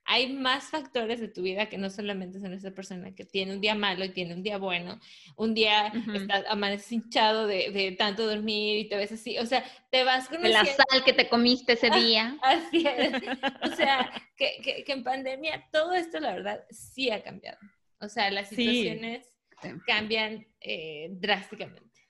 hay 0.06 0.34
más 0.34 0.66
factores 0.66 1.20
de 1.20 1.28
tu 1.30 1.42
vida 1.42 1.70
que 1.70 1.78
no 1.78 1.90
solamente 1.90 2.40
son 2.40 2.54
esa 2.54 2.72
persona 2.72 3.16
que 3.16 3.26
tiene 3.26 3.54
un 3.54 3.62
día 3.62 3.76
malo 3.76 4.04
y 4.04 4.10
tiene 4.10 4.34
un 4.34 4.44
día 4.44 4.58
bueno, 4.58 5.00
un 5.38 5.54
día 5.54 5.92
Ujú. 5.96 6.14
estás 6.14 6.44
amaneces 6.50 6.92
hinchado 6.92 7.48
de, 7.48 7.72
de 7.72 7.92
tanto 7.94 8.26
dormir 8.26 8.80
y 8.80 8.90
te 8.90 8.98
ves 8.98 9.12
así, 9.12 9.38
o 9.40 9.46
sea, 9.46 9.64
te 9.92 10.04
vas 10.04 10.30
de 10.30 10.38
la 10.50 10.66
sal 10.66 11.04
que 11.06 11.14
te 11.14 11.30
comiste 11.30 11.74
ese 11.74 11.90
día. 11.92 12.38
Así 12.42 12.86
es. 12.86 13.14
O 13.62 13.68
sea, 13.76 14.12
que, 14.36 14.62
que, 14.62 14.84
que 14.84 14.92
en 14.92 15.04
pandemia 15.04 15.68
todo 15.72 15.94
esto, 15.94 16.20
la 16.20 16.34
verdad, 16.34 16.66
sí 16.70 17.10
ha 17.10 17.24
cambiado. 17.24 17.58
O 18.00 18.10
sea, 18.10 18.30
las 18.32 18.50
situaciones 18.50 19.30
Sí. 19.62 19.70
cambian 19.88 20.46
eh, 20.60 21.08
drásticamente. 21.12 22.02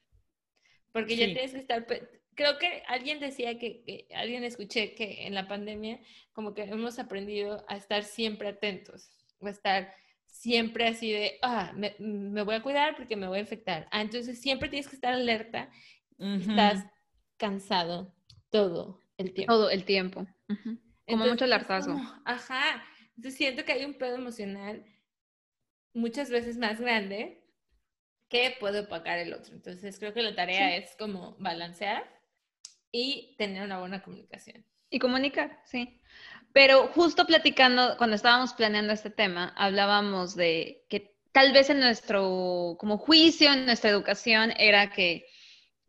Porque 0.91 1.15
ya 1.15 1.25
Sí. 1.27 1.33
tienes 1.33 1.51
que 1.51 1.59
estar... 1.59 1.85
Creo 2.36 2.58
que 2.58 2.84
alguien 2.88 3.20
decía 3.20 3.58
que, 3.60 3.84
que- 3.84 4.08
alguien 4.16 4.44
escuché 4.44 4.96
que 4.96 5.28
en 5.28 5.34
la 5.34 5.48
pandemia 5.48 6.00
como 6.32 6.54
que 6.54 6.63
hemos 6.63 7.00
aprendido 7.00 7.63
a 7.68 7.75
estar 7.78 8.04
siempre 8.04 8.50
atentos, 8.50 9.10
o 9.40 9.48
a 9.48 9.50
estar 9.52 9.94
siempre 10.25 10.88
así 10.88 11.12
de, 11.12 11.38
ah, 11.44 11.72
me, 11.75 11.96
me 12.00 12.42
voy 12.44 12.56
a 12.56 12.63
cuidar 12.63 12.96
porque 12.96 13.16
me 13.16 13.28
voy 13.28 13.38
a 13.38 13.42
infectar. 13.42 13.88
Ah, 13.92 14.02
entonces 14.02 14.42
siempre 14.42 14.70
tienes 14.70 14.88
que 14.88 14.96
estar 14.96 15.13
alerta, 15.13 15.70
Ujú. 16.18 16.50
estás 16.52 16.86
cansado 17.38 18.16
todo 18.50 19.02
el 19.18 19.34
tiempo. 19.34 19.54
Todo 19.54 19.70
el 19.70 19.84
tiempo. 19.86 20.22
Ujú. 20.50 20.63
Como 20.63 20.80
Entonces, 21.06 21.32
mucho 21.34 21.46
el 21.46 21.54
hartazgo. 21.54 21.94
como, 21.94 22.22
ajá. 22.25 22.84
Entonces 23.16 23.36
siento 23.36 23.63
que 23.66 23.74
hay 23.74 23.86
un 23.86 23.94
pedo 23.96 24.16
emocional 24.16 24.86
muchas 25.94 26.30
veces 26.30 26.58
más 26.58 26.80
grande 26.80 27.44
que 28.30 28.56
puede 28.60 28.80
opacar 28.82 29.20
el 29.20 29.34
otro. 29.34 29.54
Entonces 29.54 30.00
creo 30.00 30.13
que 30.13 30.24
la 30.24 30.34
tarea 30.36 30.75
es 30.78 30.96
como 30.98 31.36
balancear 31.38 32.10
y 32.93 33.35
tener 33.38 33.63
una 33.63 33.79
buena 33.79 34.01
comunicación. 34.01 34.63
Y 34.89 35.00
comunicar, 35.00 35.59
sí. 35.65 36.00
Pero 36.53 36.88
justo 36.89 37.25
platicando, 37.25 37.97
cuando 37.97 38.15
estábamos 38.15 38.53
planeando 38.53 38.93
este 38.93 39.09
tema, 39.09 39.51
hablábamos 39.57 40.35
de 40.35 40.85
que 40.88 41.17
tal 41.31 41.51
vez 41.51 41.71
en 41.71 41.79
nuestro 41.79 42.77
como 42.79 43.00
juicio, 43.00 43.51
en 43.51 43.65
nuestra 43.65 43.89
educación, 43.89 44.53
era 44.57 44.91
que, 44.91 45.25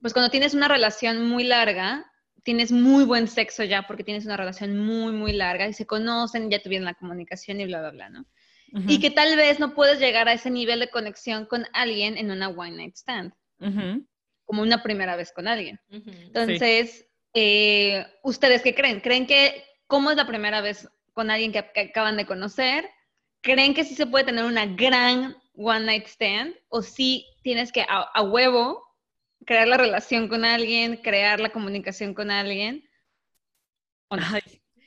pues 0.00 0.14
cuando 0.14 0.30
tienes 0.30 0.54
una 0.54 0.66
relación 0.66 1.28
muy 1.28 1.44
larga, 1.44 2.10
tienes 2.42 2.72
muy 2.72 3.04
buen 3.04 3.28
sexo 3.28 3.62
ya 3.64 3.86
porque 3.86 4.04
tienes 4.04 4.24
una 4.24 4.38
relación 4.38 4.78
muy, 4.78 5.12
muy 5.12 5.32
larga 5.34 5.68
y 5.68 5.74
se 5.74 5.86
conocen, 5.86 6.50
ya 6.50 6.62
tuvieron 6.62 6.86
la 6.86 6.94
comunicación 6.94 7.60
y 7.60 7.66
bla, 7.66 7.80
bla, 7.80 7.90
bla, 7.90 8.08
¿no? 8.08 8.26
Y 8.88 8.98
que 8.98 9.10
tal 9.10 9.36
vez 9.36 9.60
no 9.60 9.72
puedes 9.72 10.00
llegar 10.00 10.28
a 10.28 10.32
ese 10.32 10.50
nivel 10.50 10.80
de 10.80 10.90
conexión 10.90 11.46
con 11.46 11.64
alguien 11.74 12.16
en 12.16 12.32
una 12.32 12.48
one 12.48 12.72
night 12.72 12.96
stand. 12.96 13.32
Como 14.44 14.62
una 14.62 14.82
primera 14.82 15.16
vez 15.16 15.32
con 15.32 15.48
alguien. 15.48 15.80
Entonces, 15.90 17.06
eh, 17.32 18.06
¿ustedes 18.22 18.62
qué 18.62 18.74
creen? 18.74 19.00
¿Creen 19.00 19.26
que 19.26 19.64
cómo 19.86 20.10
es 20.10 20.16
la 20.16 20.26
primera 20.26 20.60
vez 20.60 20.88
con 21.12 21.30
alguien 21.30 21.52
que, 21.52 21.70
que 21.72 21.80
acaban 21.80 22.16
de 22.16 22.26
conocer? 22.26 22.88
¿creen 23.44 23.74
que 23.74 23.84
sí 23.84 23.94
se 23.94 24.06
puede 24.06 24.24
tener 24.24 24.44
una 24.44 24.66
gran 24.66 25.36
one 25.54 25.84
night 25.84 26.06
stand? 26.06 26.56
¿O 26.68 26.82
sí 26.82 27.26
tienes 27.42 27.70
que 27.70 27.82
a, 27.82 28.00
a 28.14 28.22
huevo 28.22 28.82
crear 29.44 29.68
la 29.68 29.76
relación 29.76 30.28
con 30.28 30.44
alguien, 30.44 30.96
crear 30.96 31.38
la 31.38 31.50
comunicación 31.50 32.14
con 32.14 32.30
alguien? 32.30 32.88
¿O 34.08 34.16
no? 34.16 34.24
Ay, 34.32 34.40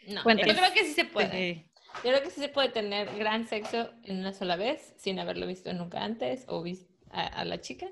No, 0.08 0.24
Cuéntame. 0.24 0.54
yo 0.54 0.60
creo 0.60 0.74
que 0.74 0.86
sí 0.86 0.94
se 0.94 1.06
puede. 1.06 1.70
Yo 2.04 2.10
creo 2.12 2.24
que 2.24 2.32
sí 2.32 2.42
se 2.42 2.50
puede 2.50 2.70
tener 2.70 3.16
gran 3.16 3.48
sexo 3.48 3.92
en 4.04 4.20
una 4.20 4.34
sola 4.34 4.56
vez, 4.56 4.94
sin 4.98 5.20
haberlo 5.20 5.48
visto 5.48 5.72
nunca 5.74 6.04
antes 6.04 6.44
o 6.48 6.62
visto 6.64 6.92
a, 7.12 7.26
a 7.28 7.46
la 7.46 7.62
chica. 7.62 7.88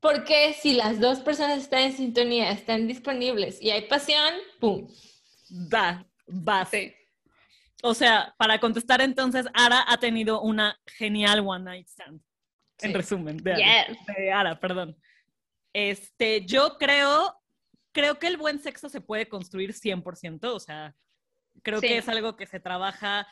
Porque 0.00 0.54
si 0.54 0.72
las 0.74 0.98
dos 0.98 1.20
personas 1.20 1.58
están 1.58 1.80
en 1.80 1.92
sintonía, 1.92 2.50
están 2.50 2.86
disponibles 2.88 3.60
y 3.60 3.70
hay 3.70 3.82
pasión, 3.86 4.34
¡pum! 4.58 4.88
da, 5.48 6.06
vas. 6.26 6.70
Sí. 6.70 6.94
O 7.82 7.92
sea, 7.94 8.34
para 8.38 8.58
contestar 8.60 9.00
entonces, 9.00 9.46
Ara 9.54 9.84
ha 9.86 9.96
tenido 9.98 10.40
una 10.42 10.78
genial 10.86 11.40
one 11.46 11.64
night 11.64 11.86
stand. 11.88 12.20
En 12.80 12.94
resumen, 12.94 13.36
de 13.38 13.52
Ara, 13.52 13.86
Yes. 13.88 13.98
de 14.16 14.32
Ara, 14.32 14.58
perdón. 14.60 14.96
Este, 15.72 16.44
yo 16.46 16.76
creo, 16.78 17.34
creo 17.92 18.18
que 18.18 18.26
el 18.26 18.36
buen 18.38 18.58
sexo 18.58 18.88
se 18.88 19.00
puede 19.00 19.28
construir 19.28 19.72
100%, 19.74 20.54
o 20.54 20.60
sea, 20.60 20.94
creo 21.62 21.80
Sí. 21.80 21.88
que 21.88 21.98
es 21.98 22.08
algo 22.08 22.36
que 22.36 22.46
se 22.46 22.58
trabaja 22.60 23.26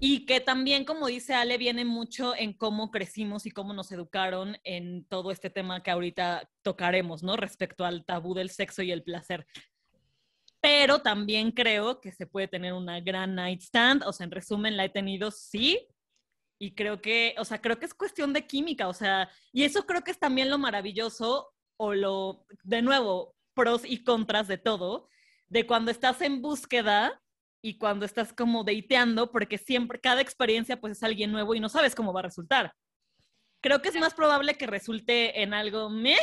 y 0.00 0.26
que 0.26 0.40
también, 0.40 0.84
como 0.84 1.06
dice 1.06 1.34
Ale, 1.34 1.58
viene 1.58 1.84
mucho 1.84 2.34
en 2.36 2.52
cómo 2.52 2.90
crecimos 2.90 3.46
y 3.46 3.50
cómo 3.50 3.72
nos 3.72 3.90
educaron 3.92 4.58
en 4.64 5.04
todo 5.06 5.30
este 5.30 5.48
tema 5.48 5.82
que 5.82 5.90
ahorita 5.90 6.50
tocaremos, 6.62 7.22
¿no? 7.22 7.36
Respecto 7.36 7.84
al 7.84 8.04
tabú 8.04 8.34
del 8.34 8.50
sexo 8.50 8.82
y 8.82 8.92
el 8.92 9.02
placer. 9.02 9.46
Pero 10.60 11.00
también 11.00 11.50
creo 11.52 12.00
que 12.00 12.12
se 12.12 12.26
puede 12.26 12.48
tener 12.48 12.72
una 12.72 13.00
gran 13.00 13.34
night 13.34 13.62
stand, 13.62 14.02
o 14.04 14.12
sea, 14.12 14.24
en 14.24 14.32
resumen, 14.32 14.76
la 14.76 14.84
he 14.84 14.88
tenido, 14.90 15.30
sí, 15.30 15.86
y 16.58 16.74
creo 16.74 17.00
que, 17.00 17.34
o 17.38 17.44
sea, 17.44 17.60
creo 17.60 17.78
que 17.78 17.86
es 17.86 17.94
cuestión 17.94 18.32
de 18.32 18.46
química, 18.46 18.88
o 18.88 18.94
sea, 18.94 19.30
y 19.52 19.64
eso 19.64 19.86
creo 19.86 20.02
que 20.02 20.10
es 20.10 20.18
también 20.18 20.50
lo 20.50 20.58
maravilloso 20.58 21.52
o 21.78 21.94
lo, 21.94 22.46
de 22.64 22.82
nuevo, 22.82 23.34
pros 23.54 23.82
y 23.84 24.04
contras 24.04 24.48
de 24.48 24.58
todo, 24.58 25.08
de 25.48 25.66
cuando 25.66 25.90
estás 25.90 26.20
en 26.20 26.42
búsqueda 26.42 27.22
y 27.66 27.78
cuando 27.78 28.06
estás 28.06 28.32
como 28.32 28.62
dateando, 28.62 29.32
porque 29.32 29.58
siempre, 29.58 30.00
cada 30.00 30.20
experiencia 30.20 30.80
pues 30.80 30.92
es 30.92 31.02
alguien 31.02 31.32
nuevo 31.32 31.52
y 31.52 31.58
no 31.58 31.68
sabes 31.68 31.96
cómo 31.96 32.12
va 32.12 32.20
a 32.20 32.22
resultar. 32.22 32.72
Creo 33.60 33.82
que 33.82 33.88
es 33.88 33.96
más 33.96 34.14
probable 34.14 34.54
que 34.54 34.68
resulte 34.68 35.42
en 35.42 35.52
algo 35.52 35.90
meh 35.90 36.16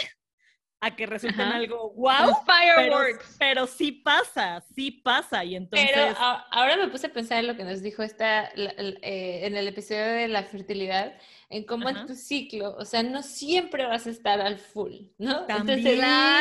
a 0.86 0.96
que 0.96 1.06
resulte 1.06 1.42
en 1.42 1.48
algo 1.50 1.92
wow, 1.96 2.12
pero, 2.46 2.76
Fireworks. 2.76 3.36
pero 3.40 3.68
sí 3.68 3.92
pasa, 3.92 4.62
sí 4.76 4.92
pasa. 4.92 5.44
Y 5.46 5.56
entonces, 5.56 5.90
Pero 5.94 6.08
a- 6.18 6.46
ahora 6.52 6.76
me 6.78 6.88
puse 6.90 7.08
a 7.08 7.14
pensar 7.14 7.40
en 7.40 7.48
lo 7.48 7.56
que 7.56 7.64
nos 7.64 7.82
dijo 7.82 8.04
esta, 8.04 8.52
la- 8.56 8.74
la- 8.78 9.00
eh, 9.02 9.46
en 9.46 9.56
el 9.56 9.68
episodio 9.68 10.04
de 10.06 10.28
la 10.28 10.44
fertilidad, 10.44 11.14
en 11.50 11.64
cómo 11.66 11.88
Ajá. 11.88 12.02
en 12.02 12.08
tu 12.08 12.16
ciclo, 12.16 12.76
o 12.78 12.84
sea, 12.84 13.04
no 13.04 13.22
siempre 13.24 13.86
vas 13.86 14.08
a 14.08 14.10
estar 14.10 14.42
al 14.42 14.58
full, 14.58 14.94
¿no? 15.20 15.46
También, 15.46 15.80
Entonces, 15.80 15.98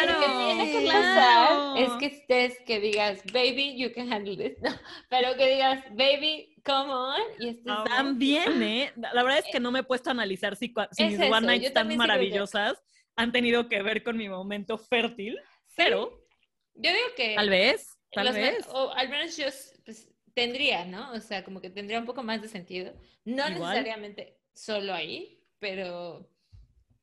lo 0.08 0.20
que 0.20 0.26
tiene 0.44 0.72
que 0.72 0.86
pasar 0.86 1.48
claro. 1.48 1.76
es 1.76 1.90
que 2.00 2.06
estés, 2.06 2.58
que 2.66 2.80
digas, 2.80 3.22
baby, 3.32 3.76
you 3.78 3.92
can 3.94 4.12
handle 4.12 4.36
this, 4.36 4.58
no, 4.62 4.70
pero 5.08 5.36
que 5.36 5.46
digas, 5.54 5.84
baby, 5.90 6.54
come 6.64 6.92
on, 6.92 7.20
y 7.38 7.54
down. 7.62 7.84
También, 7.84 8.62
¿eh? 8.62 8.92
La 8.96 9.22
verdad 9.22 9.38
es 9.38 9.44
que 9.52 9.60
no 9.60 9.70
me 9.70 9.80
he 9.80 9.82
puesto 9.84 10.10
a 10.10 10.12
analizar 10.12 10.56
si, 10.56 10.72
si 10.92 11.02
Es 11.04 11.10
mis 11.12 11.20
eso, 11.20 11.30
one 11.32 11.46
night 11.46 11.62
yo 11.62 11.68
stands 11.68 11.74
también 11.74 12.00
sigo 12.00 12.08
maravillosas 12.08 12.82
han 13.16 13.32
tenido 13.32 13.68
que 13.68 13.82
ver 13.82 14.02
con 14.02 14.16
mi 14.16 14.28
momento 14.28 14.78
fértil, 14.78 15.38
pero 15.76 16.26
Yo 16.74 16.90
digo 16.90 17.06
que... 17.16 17.34
tal 17.34 17.50
vez, 17.50 17.98
tal 18.12 18.32
vez. 18.32 18.66
O 18.68 18.90
al 18.92 19.08
menos 19.08 19.36
yo 19.36 19.46
pues, 19.84 20.10
tendría, 20.34 20.84
¿no? 20.84 21.12
O 21.12 21.20
sea, 21.20 21.44
como 21.44 21.60
que 21.60 21.70
tendría 21.70 21.98
un 21.98 22.06
poco 22.06 22.22
más 22.22 22.40
de 22.42 22.48
sentido. 22.48 22.94
No 23.24 23.48
Igual. 23.48 23.74
necesariamente 23.74 24.38
solo 24.54 24.94
ahí, 24.94 25.42
pero 25.58 26.28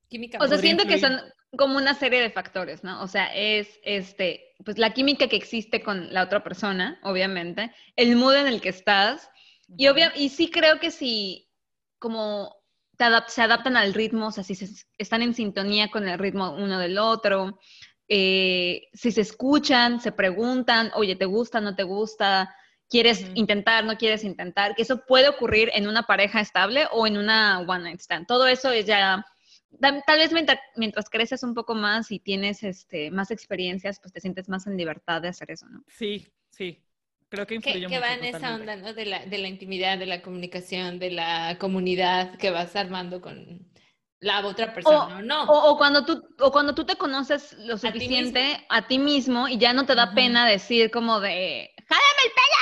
química. 0.08 0.39
O 0.42 0.48
sea, 0.48 0.58
siento 0.58 0.86
que 0.86 1.00
son 1.00 1.20
como 1.58 1.78
una 1.78 1.96
serie 1.96 2.22
de 2.22 2.30
factores, 2.30 2.84
¿no? 2.84 3.01
O 3.01 3.08
sea, 3.08 3.34
es 3.34 3.80
este, 3.84 4.54
pues 4.63 4.78
la 4.78 4.94
química 4.94 5.28
que 5.28 5.36
existe 5.36 5.82
con 5.82 6.13
la 6.13 6.24
otra 6.24 6.44
persona, 6.44 7.00
obviamente, 7.04 7.72
el 7.96 8.16
mood 8.16 8.36
en 8.36 8.48
el 8.48 8.62
que 8.62 8.70
estás, 8.70 9.30
y 9.78 9.88
obvia 9.88 10.12
y 10.16 10.30
sí 10.30 10.50
creo 10.50 10.80
que 10.80 10.92
si 10.92 11.48
como 12.00 12.59
adap- 13.06 13.28
se 13.28 13.41
adaptan 13.41 13.78
al 13.78 13.93
ritmo, 13.93 14.28
o 14.28 14.32
sea, 14.32 14.43
si 14.43 14.56
se- 14.56 14.86
están 14.97 15.21
en 15.21 15.34
sintonía 15.34 15.89
con 15.89 16.08
el 16.08 16.19
ritmo 16.19 16.52
uno 16.56 16.80
del 16.80 16.97
otro, 16.97 17.60
eh, 18.08 18.88
si 18.93 19.12
se 19.12 19.21
escuchan, 19.21 20.02
se 20.02 20.12
preguntan, 20.12 20.91
oye, 20.95 21.15
¿te 21.15 21.26
gusta, 21.26 21.62
no 21.62 21.76
te 21.76 21.84
gusta? 21.84 22.56
¿Quieres 22.89 23.28
intentar, 23.36 23.86
no 23.86 23.97
quieres 23.97 24.24
intentar? 24.24 24.76
Que 24.76 24.82
eso 24.82 25.04
puede 25.06 25.30
ocurrir 25.30 25.69
en 25.74 25.88
una 25.88 26.04
pareja 26.04 26.41
estable 26.41 26.88
o 26.91 27.06
en 27.06 27.17
una 27.17 27.60
one 27.60 27.84
night 27.84 28.00
stand. 28.02 28.26
Todo 28.28 28.47
eso 28.47 28.71
es 28.71 28.86
ya 28.86 29.24
Tal 29.80 30.02
tal 30.06 30.17
vez 30.17 30.34
mientras, 30.34 30.60
mientras 30.76 31.10
creces 31.10 31.43
un 31.43 31.54
poco 31.54 31.76
más 31.76 32.12
y 32.12 32.19
tienes 32.19 32.63
este, 32.63 33.12
más 33.12 33.30
experiencias, 33.30 34.00
pues 34.00 34.12
te 34.12 34.19
sientes 34.19 34.50
más 34.50 34.65
en 34.65 34.76
libertad 34.76 35.21
de 35.21 35.28
hacer 35.28 35.52
eso, 35.52 35.67
¿no? 35.69 35.84
Sí, 35.88 36.28
sí. 36.50 36.84
Creo 37.30 37.46
que 37.46 37.60
que, 37.60 37.70
influyó 37.70 37.89
que 37.89 37.96
mucho. 37.96 38.08
va 38.08 38.13
en 38.13 38.24
esa 38.36 38.56
onda, 38.56 38.76
¿no? 38.76 38.94
De 38.94 39.06
la, 39.06 39.26
de 39.26 39.38
la 39.38 39.48
intimidad, 39.48 39.98
de 39.98 40.08
la 40.08 40.22
comunicación, 40.22 41.00
de 41.00 41.12
la 41.12 41.58
comunidad 41.60 42.38
que 42.38 42.50
vas 42.50 42.76
armando 42.76 43.22
con 43.22 43.70
la 44.20 44.46
otra 44.46 44.74
persona, 44.74 45.20
¿o 45.20 45.22
no? 45.22 45.44
O, 45.44 45.72
o 45.72 45.78
cuando 45.78 46.04
tú, 46.04 46.22
o 46.39 46.52
cuando 46.52 46.76
tú 46.76 46.86
te 46.86 46.98
conoces 46.98 47.54
lo 47.60 47.78
ti 47.78 47.88
suficiente 47.88 48.65
a 48.70 48.88
ti 48.88 49.00
mismo 49.00 49.48
y 49.48 49.58
ya 49.58 49.74
no 49.74 49.86
te 49.86 49.96
da 49.96 50.13
pena 50.13 50.46
decir 50.46 50.92
como 50.92 51.20
de, 51.20 51.74
¡jálame 51.88 52.22
el 52.26 52.32
pelo! 52.36 52.60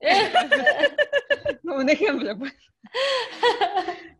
Un 1.78 1.88
ejemplo, 1.88 2.38
pues. 2.38 2.54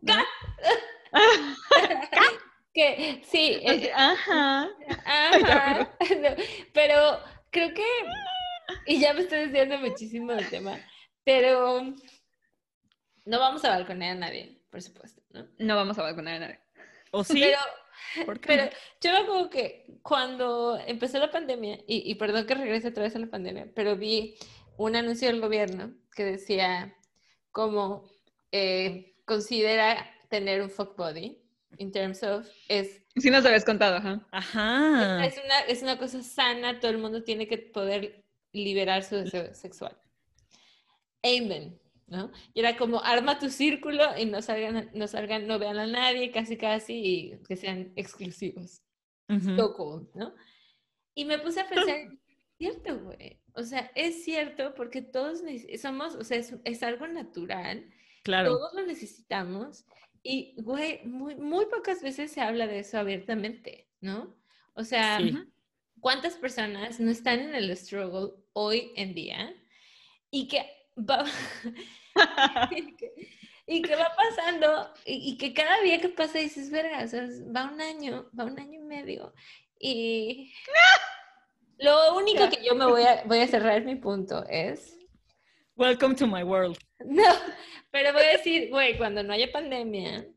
que 2.73 3.21
sí, 3.25 3.59
eh, 3.61 3.91
Ajá. 3.95 4.69
Ajá. 5.05 5.89
No, 5.99 6.29
pero 6.73 7.19
creo 7.51 7.73
que, 7.73 7.83
y 8.89 8.99
ya 8.99 9.13
me 9.13 9.21
estoy 9.21 9.39
desviando 9.41 9.77
muchísimo 9.77 10.33
del 10.33 10.49
tema, 10.49 10.79
pero 11.23 11.81
no 13.25 13.39
vamos 13.39 13.63
a 13.63 13.69
balconear 13.69 14.17
a 14.17 14.19
nadie, 14.19 14.63
por 14.71 14.81
supuesto, 14.81 15.21
¿no? 15.29 15.47
No 15.59 15.75
vamos 15.75 15.99
a 15.99 16.01
vacunar 16.01 16.35
a 16.35 16.39
nadie. 16.39 16.59
¿O 17.11 17.23
sí? 17.23 17.39
Pero, 17.39 18.25
¿Por 18.25 18.39
qué 18.39 18.47
pero 18.47 18.65
no? 18.65 18.71
yo 19.01 19.11
me 19.11 19.17
acuerdo 19.19 19.49
que 19.51 19.99
cuando 20.01 20.79
empezó 20.87 21.19
la 21.19 21.29
pandemia, 21.29 21.75
y, 21.87 22.09
y 22.09 22.15
perdón 22.15 22.47
que 22.47 22.55
regrese 22.55 22.87
otra 22.87 23.03
vez 23.03 23.15
a 23.15 23.19
la 23.19 23.27
pandemia, 23.27 23.67
pero 23.75 23.95
vi 23.95 24.35
un 24.77 24.95
anuncio 24.95 25.27
del 25.27 25.39
gobierno 25.39 25.93
que 26.15 26.23
decía 26.23 26.95
como 27.51 28.09
eh, 28.51 29.13
considera 29.25 30.09
tener 30.29 30.63
un 30.63 30.69
fuck 30.71 30.97
body 30.97 31.39
in 31.77 31.91
terms 31.91 32.23
of 32.23 32.47
es 32.67 33.03
Sí 33.17 33.29
nos 33.29 33.45
habías 33.45 33.65
contado, 33.65 33.97
ajá. 33.97 34.25
Ajá. 34.31 35.25
Es 35.25 35.39
una, 35.43 35.59
es 35.67 35.83
una 35.83 35.97
cosa 35.97 36.23
sana, 36.23 36.79
todo 36.79 36.91
el 36.91 36.99
mundo 36.99 37.23
tiene 37.23 37.47
que 37.47 37.57
poder 37.57 38.23
liberar 38.51 39.03
su 39.03 39.15
deseo 39.15 39.53
sexual. 39.53 39.97
Amen, 41.23 41.79
¿no? 42.07 42.31
Y 42.53 42.61
era 42.61 42.77
como, 42.77 43.03
arma 43.03 43.39
tu 43.39 43.49
círculo 43.49 44.03
y 44.17 44.25
no 44.25 44.41
salgan, 44.41 44.89
no 44.93 45.07
salgan, 45.07 45.47
no 45.47 45.59
vean 45.59 45.77
a 45.77 45.87
nadie, 45.87 46.31
casi 46.31 46.57
casi, 46.57 46.93
y 46.93 47.37
que 47.47 47.55
sean 47.55 47.91
exclusivos. 47.95 48.81
So 49.55 49.75
cool, 49.75 50.09
¿no? 50.15 50.33
Y 51.13 51.25
me 51.25 51.37
puse 51.37 51.59
a 51.59 51.69
pensar, 51.69 51.97
es 51.97 52.09
cierto, 52.57 52.99
güey. 52.99 53.39
O 53.53 53.61
sea, 53.61 53.91
es 53.93 54.23
cierto 54.23 54.73
porque 54.73 55.03
todos 55.03 55.43
somos, 55.79 56.15
o 56.15 56.23
sea, 56.23 56.37
es, 56.37 56.55
es 56.63 56.81
algo 56.81 57.07
natural. 57.07 57.87
Claro. 58.23 58.55
Todos 58.55 58.73
lo 58.73 58.87
necesitamos. 58.87 59.85
Y, 60.23 60.55
güey, 60.63 61.05
muy, 61.05 61.35
muy 61.35 61.67
pocas 61.67 62.01
veces 62.01 62.31
se 62.31 62.41
habla 62.41 62.65
de 62.65 62.79
eso 62.79 62.97
abiertamente, 62.97 63.87
¿no? 64.01 64.35
O 64.73 64.83
sea, 64.83 65.19
Sí. 65.19 65.37
¿Cuántas 66.01 66.35
personas 66.35 66.99
no 66.99 67.11
están 67.11 67.39
en 67.39 67.55
el 67.55 67.75
struggle 67.75 68.33
hoy 68.53 68.91
en 68.95 69.13
día? 69.13 69.53
Y 70.31 70.47
que 70.47 70.65
va, 70.97 71.25
y 73.67 73.81
que, 73.81 73.95
va 73.95 74.15
pasando, 74.15 74.93
y, 75.05 75.31
y 75.31 75.37
que 75.37 75.53
cada 75.53 75.81
día 75.81 75.99
que 75.99 76.09
pasa 76.09 76.39
dices, 76.39 76.69
verga, 76.69 77.03
o 77.03 77.07
sea, 77.07 77.27
va 77.55 77.71
un 77.71 77.81
año, 77.81 78.29
va 78.37 78.45
un 78.45 78.59
año 78.59 78.79
y 78.79 78.83
medio. 78.83 79.33
Y 79.79 80.53
lo 81.77 82.15
único 82.15 82.49
que 82.49 82.63
yo 82.63 82.75
me 82.75 82.85
voy 82.85 83.03
a, 83.03 83.23
voy 83.25 83.39
a 83.39 83.47
cerrar 83.47 83.83
mi 83.83 83.95
punto 83.95 84.45
es 84.47 84.99
Welcome 85.79 86.15
to 86.15 86.27
my 86.27 86.43
world. 86.43 86.77
no, 87.05 87.23
pero 87.89 88.11
voy 88.11 88.23
a 88.23 88.37
decir, 88.37 88.69
güey, 88.69 88.97
cuando 88.97 89.23
no 89.23 89.31
haya 89.31 89.49
pandemia, 89.49 90.27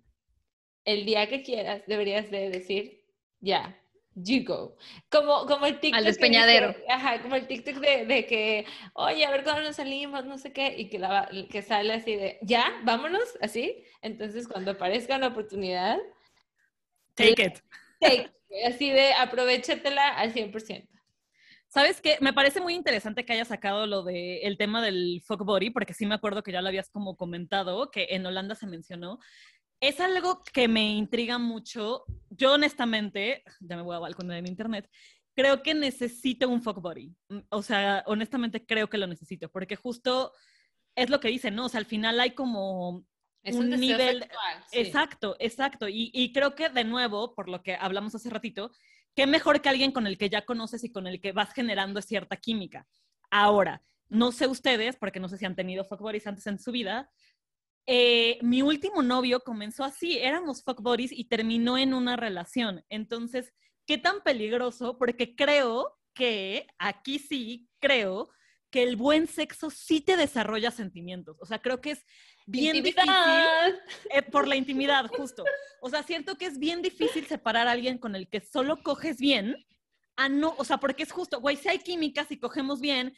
el 0.84 1.04
día 1.04 1.28
que 1.28 1.42
quieras 1.42 1.82
deberías 1.88 2.30
de 2.30 2.48
decir, 2.48 3.04
ya, 3.40 3.81
you 4.14 4.44
go. 4.44 4.76
Como, 5.10 5.46
como 5.46 5.66
el 5.66 5.80
TikTok. 5.80 6.00
que 6.00 6.06
despeñadero. 6.06 6.74
ajá, 6.88 7.22
como 7.22 7.36
el 7.36 7.46
TikTok 7.46 7.76
de, 7.76 8.06
de 8.06 8.26
que, 8.26 8.66
oye, 8.94 9.24
a 9.24 9.30
ver 9.30 9.44
cuándo 9.44 9.62
nos 9.62 9.76
salimos, 9.76 10.24
no 10.24 10.38
sé 10.38 10.52
qué, 10.52 10.74
y 10.76 10.88
que, 10.88 10.98
la, 10.98 11.28
que 11.50 11.62
sale 11.62 11.92
así 11.94 12.16
de, 12.16 12.38
ya, 12.42 12.80
vámonos, 12.84 13.36
así. 13.40 13.84
Entonces, 14.00 14.48
cuando 14.48 14.72
aparezca 14.72 15.16
una 15.16 15.28
oportunidad, 15.28 15.98
Take 17.14 17.42
it. 17.42 17.58
take, 18.00 18.30
así 18.66 18.90
de, 18.90 19.12
aprovechatela 19.14 20.08
al 20.08 20.32
100%. 20.32 20.88
¿Sabes 21.72 22.02
qué? 22.02 22.18
Me 22.20 22.34
parece 22.34 22.60
muy 22.60 22.74
interesante 22.74 23.24
que 23.24 23.32
hayas 23.32 23.48
sacado 23.48 23.86
lo 23.86 24.02
del 24.02 24.40
el 24.42 24.58
tema 24.58 24.82
del 24.82 25.22
fuck 25.24 25.42
body, 25.42 25.70
porque 25.70 25.94
sí 25.94 26.04
me 26.04 26.14
acuerdo 26.14 26.42
que 26.42 26.52
ya 26.52 26.60
lo 26.60 26.68
habías 26.68 26.90
como 26.90 27.16
comentado, 27.16 27.90
que 27.90 28.08
en 28.10 28.26
Holanda 28.26 28.54
se 28.54 28.66
mencionó. 28.66 29.18
Es 29.80 29.98
algo 29.98 30.42
que 30.52 30.68
me 30.68 30.92
intriga 30.92 31.38
mucho. 31.38 32.04
Yo 32.34 32.54
honestamente, 32.54 33.42
ya 33.60 33.76
me 33.76 33.82
voy 33.82 33.96
a 33.96 34.00
balconar 34.00 34.38
en 34.38 34.46
internet, 34.46 34.88
creo 35.34 35.62
que 35.62 35.74
necesito 35.74 36.48
un 36.48 36.62
fuck 36.62 36.80
body. 36.80 37.14
Mm, 37.28 37.38
O 37.50 37.62
sea, 37.62 38.02
honestamente 38.06 38.64
creo 38.64 38.88
que 38.88 38.98
lo 38.98 39.06
necesito, 39.06 39.50
porque 39.50 39.76
justo 39.76 40.32
es 40.94 41.10
lo 41.10 41.20
que 41.20 41.28
dicen, 41.28 41.54
¿no? 41.54 41.66
O 41.66 41.68
sea, 41.68 41.78
al 41.78 41.86
final 41.86 42.20
hay 42.20 42.32
como 42.32 43.04
Es 43.42 43.56
un 43.56 43.70
nivel- 43.70 44.20
sexual, 44.20 44.64
sí. 44.70 44.78
Exacto, 44.78 45.36
exacto. 45.38 45.88
Y, 45.88 46.10
y 46.14 46.32
creo 46.32 46.54
que 46.54 46.68
de 46.68 46.84
nuevo, 46.84 47.34
por 47.34 47.48
lo 47.48 47.62
que 47.62 47.74
hablamos 47.74 48.14
hace 48.14 48.30
ratito, 48.30 48.70
qué 49.14 49.26
mejor 49.26 49.60
que 49.60 49.68
alguien 49.68 49.92
con 49.92 50.06
el 50.06 50.16
que 50.18 50.30
ya 50.30 50.44
conoces 50.44 50.84
y 50.84 50.92
con 50.92 51.06
el 51.06 51.20
que 51.20 51.32
vas 51.32 51.52
generando 51.52 52.00
cierta 52.02 52.36
química. 52.36 52.86
Ahora, 53.30 53.82
no 54.08 54.32
sé 54.32 54.46
ustedes, 54.46 54.96
porque 54.96 55.20
no 55.20 55.28
sé 55.28 55.38
si 55.38 55.46
han 55.46 55.56
tenido 55.56 55.84
fuck 55.84 56.00
buddies 56.00 56.26
antes 56.26 56.46
en 56.46 56.58
su 56.58 56.70
vida. 56.72 57.10
Eh, 57.86 58.38
mi 58.42 58.62
último 58.62 59.02
novio 59.02 59.40
comenzó 59.40 59.84
así, 59.84 60.18
éramos 60.18 60.62
fuck 60.62 60.80
buddies 60.80 61.12
y 61.12 61.24
terminó 61.24 61.78
en 61.78 61.94
una 61.94 62.16
relación. 62.16 62.84
Entonces, 62.88 63.52
¿qué 63.86 63.98
tan 63.98 64.22
peligroso? 64.22 64.98
Porque 64.98 65.34
creo 65.34 65.98
que 66.14 66.66
aquí 66.78 67.18
sí 67.18 67.68
creo 67.80 68.30
que 68.70 68.82
el 68.82 68.96
buen 68.96 69.26
sexo 69.26 69.68
sí 69.70 70.00
te 70.00 70.16
desarrolla 70.16 70.70
sentimientos. 70.70 71.36
O 71.40 71.46
sea, 71.46 71.60
creo 71.60 71.80
que 71.80 71.90
es 71.92 72.06
bien 72.46 72.82
difícil. 72.82 73.10
Eh, 74.10 74.22
por 74.30 74.48
la 74.48 74.56
intimidad, 74.56 75.06
justo. 75.16 75.44
O 75.82 75.90
sea, 75.90 76.02
siento 76.02 76.38
que 76.38 76.46
es 76.46 76.58
bien 76.58 76.80
difícil 76.80 77.26
separar 77.26 77.68
a 77.68 77.72
alguien 77.72 77.98
con 77.98 78.16
el 78.16 78.28
que 78.28 78.40
solo 78.40 78.82
coges 78.82 79.18
bien 79.18 79.56
a 80.16 80.28
no, 80.28 80.54
o 80.58 80.64
sea, 80.64 80.78
porque 80.78 81.02
es 81.02 81.12
justo, 81.12 81.40
güey, 81.40 81.56
si 81.56 81.68
hay 81.68 81.78
química, 81.78 82.24
si 82.24 82.38
cogemos 82.38 82.80
bien, 82.80 83.14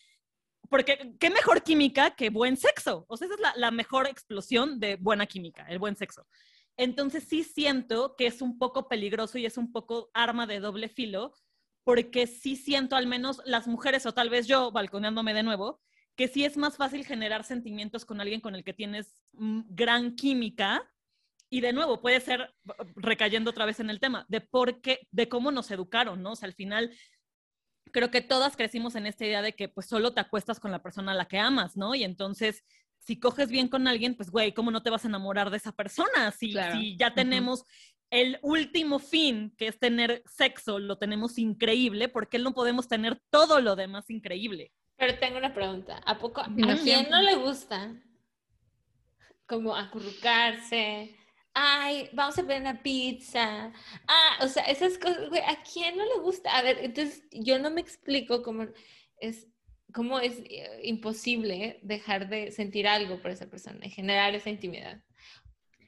porque 0.69 1.15
qué 1.19 1.31
mejor 1.31 1.63
química 1.63 2.15
que 2.15 2.31
buen 2.31 2.57
sexo. 2.57 3.05
O 3.09 3.17
sea, 3.17 3.27
esa 3.27 3.35
es 3.35 3.57
la, 3.57 3.71
mejor 3.71 4.07
explosión 4.07 4.81
de 4.81 4.97
buena 4.97 5.27
química, 5.27 5.67
el 5.69 5.79
buen 5.79 5.97
sexo. 5.97 6.27
Entonces 6.77 7.25
sí 7.25 7.45
siento 7.45 8.17
que 8.17 8.27
es 8.27 8.43
un 8.43 8.59
poco 8.59 8.89
peligroso 8.89 9.39
y 9.39 9.47
es 9.47 9.57
un 9.57 9.73
poco 9.73 10.11
arma 10.13 10.47
de 10.47 10.61
doble 10.61 10.89
filo, 10.89 11.33
porque 11.85 12.27
sí 12.27 12.57
siento 12.57 12.97
al 12.97 13.07
menos 13.07 13.43
las 13.45 13.67
mujeres, 13.67 14.07
o 14.07 14.15
tal 14.15 14.31
vez 14.31 14.47
yo, 14.47 14.73
balconeándome 14.73 15.35
de 15.35 15.43
nuevo, 15.43 15.81
que 16.17 16.29
sí 16.29 16.45
es 16.45 16.57
más 16.57 16.77
fácil 16.77 17.05
generar 17.05 17.45
sentimientos 17.45 18.05
con 18.05 18.21
alguien 18.21 18.41
con 18.41 18.55
el 18.55 18.65
que 18.65 18.73
tienes 18.73 19.23
mm, 19.33 19.63
gran 19.69 20.15
química. 20.17 20.91
Y 21.51 21.61
de 21.61 21.73
nuevo, 21.73 22.01
puede 22.01 22.21
ser, 22.21 22.53
recayendo 22.97 23.51
otra 23.51 23.67
vez 23.67 23.79
en 23.79 23.91
el 23.91 24.01
tema, 24.01 24.25
de 24.29 24.41
por 24.41 24.81
qué, 24.81 25.07
de 25.13 25.29
cómo 25.29 25.53
nos 25.53 25.71
educaron, 25.71 26.23
¿no? 26.23 26.33
O 26.33 26.37
sea, 26.37 26.49
al 26.49 26.55
final, 26.55 26.93
creo 27.93 28.11
que 28.11 28.21
todas 28.21 28.57
crecimos 28.57 28.95
en 28.95 29.07
esta 29.07 29.25
idea 29.25 29.43
de 29.43 29.55
que 29.55 29.69
pues 29.69 29.87
solo 29.87 30.13
te 30.13 30.21
acuestas 30.21 30.61
con 30.61 30.73
la 30.73 30.83
persona 30.83 31.13
a 31.13 31.15
la 31.15 31.27
que 31.27 31.39
amas, 31.39 31.77
¿no? 31.77 31.95
Y 31.95 32.05
entonces, 32.05 32.65
si 32.99 33.19
coges 33.19 33.51
bien 33.51 33.69
con 33.69 33.87
alguien, 33.87 34.17
pues 34.17 34.31
güey, 34.31 34.53
¿cómo 34.53 34.71
no 34.71 34.83
te 34.83 34.91
vas 34.91 35.05
a 35.05 35.09
enamorar 35.09 35.51
de 35.51 35.59
esa 35.59 35.73
persona? 35.73 36.31
Si, 36.31 36.53
Claro. 36.53 36.79
si 36.81 36.97
ya 36.97 37.15
tenemos 37.15 37.65
el 38.11 38.39
último 38.43 38.99
fin, 38.99 39.55
que 39.57 39.67
es 39.67 39.79
tener 39.79 40.23
sexo, 40.27 40.79
lo 40.79 40.99
tenemos 40.99 41.39
increíble, 41.39 42.09
¿por 42.09 42.29
qué 42.29 42.39
no 42.39 42.55
podemos 42.55 42.89
tener 42.89 43.21
todo 43.31 43.61
lo 43.61 43.77
demás 43.77 44.09
increíble? 44.11 44.73
Pero 44.97 45.19
tengo 45.19 45.39
una 45.39 45.53
pregunta. 45.53 46.01
¿A 46.07 46.19
poco 46.19 46.41
a 46.41 46.49
No 46.49 46.77
quién 46.83 47.11
no 47.11 47.21
le 47.21 47.35
gusta 47.37 47.93
como 49.47 49.75
acurrucarse? 49.77 51.17
Ay, 51.55 52.09
vamos 52.13 52.37
a 52.39 52.43
ver 52.43 52.61
una 52.61 52.83
pizza. 52.83 53.73
Ah, 54.09 54.39
o 54.43 54.49
sea, 54.49 54.65
esas 54.65 54.99
cosas, 54.99 55.29
güey, 55.29 55.41
¿a 55.41 55.63
quién 55.63 55.97
no 55.97 56.05
le 56.05 56.21
gusta? 56.21 56.57
A 56.57 56.63
ver, 56.63 56.79
entonces 56.83 57.23
yo 57.31 57.59
no 57.61 57.71
me 57.71 57.81
explico 57.81 58.43
cómo 58.43 58.67
es, 59.21 59.47
cómo 59.93 60.19
es 60.19 60.41
eh, 60.51 60.81
imposible 60.83 61.79
dejar 61.83 62.29
de 62.29 62.51
sentir 62.51 62.89
algo 62.89 63.23
por 63.23 63.31
esa 63.31 63.47
persona 63.49 63.87
y 63.87 63.91
generar 63.91 64.35
esa 64.35 64.51
intimidad. 64.51 65.01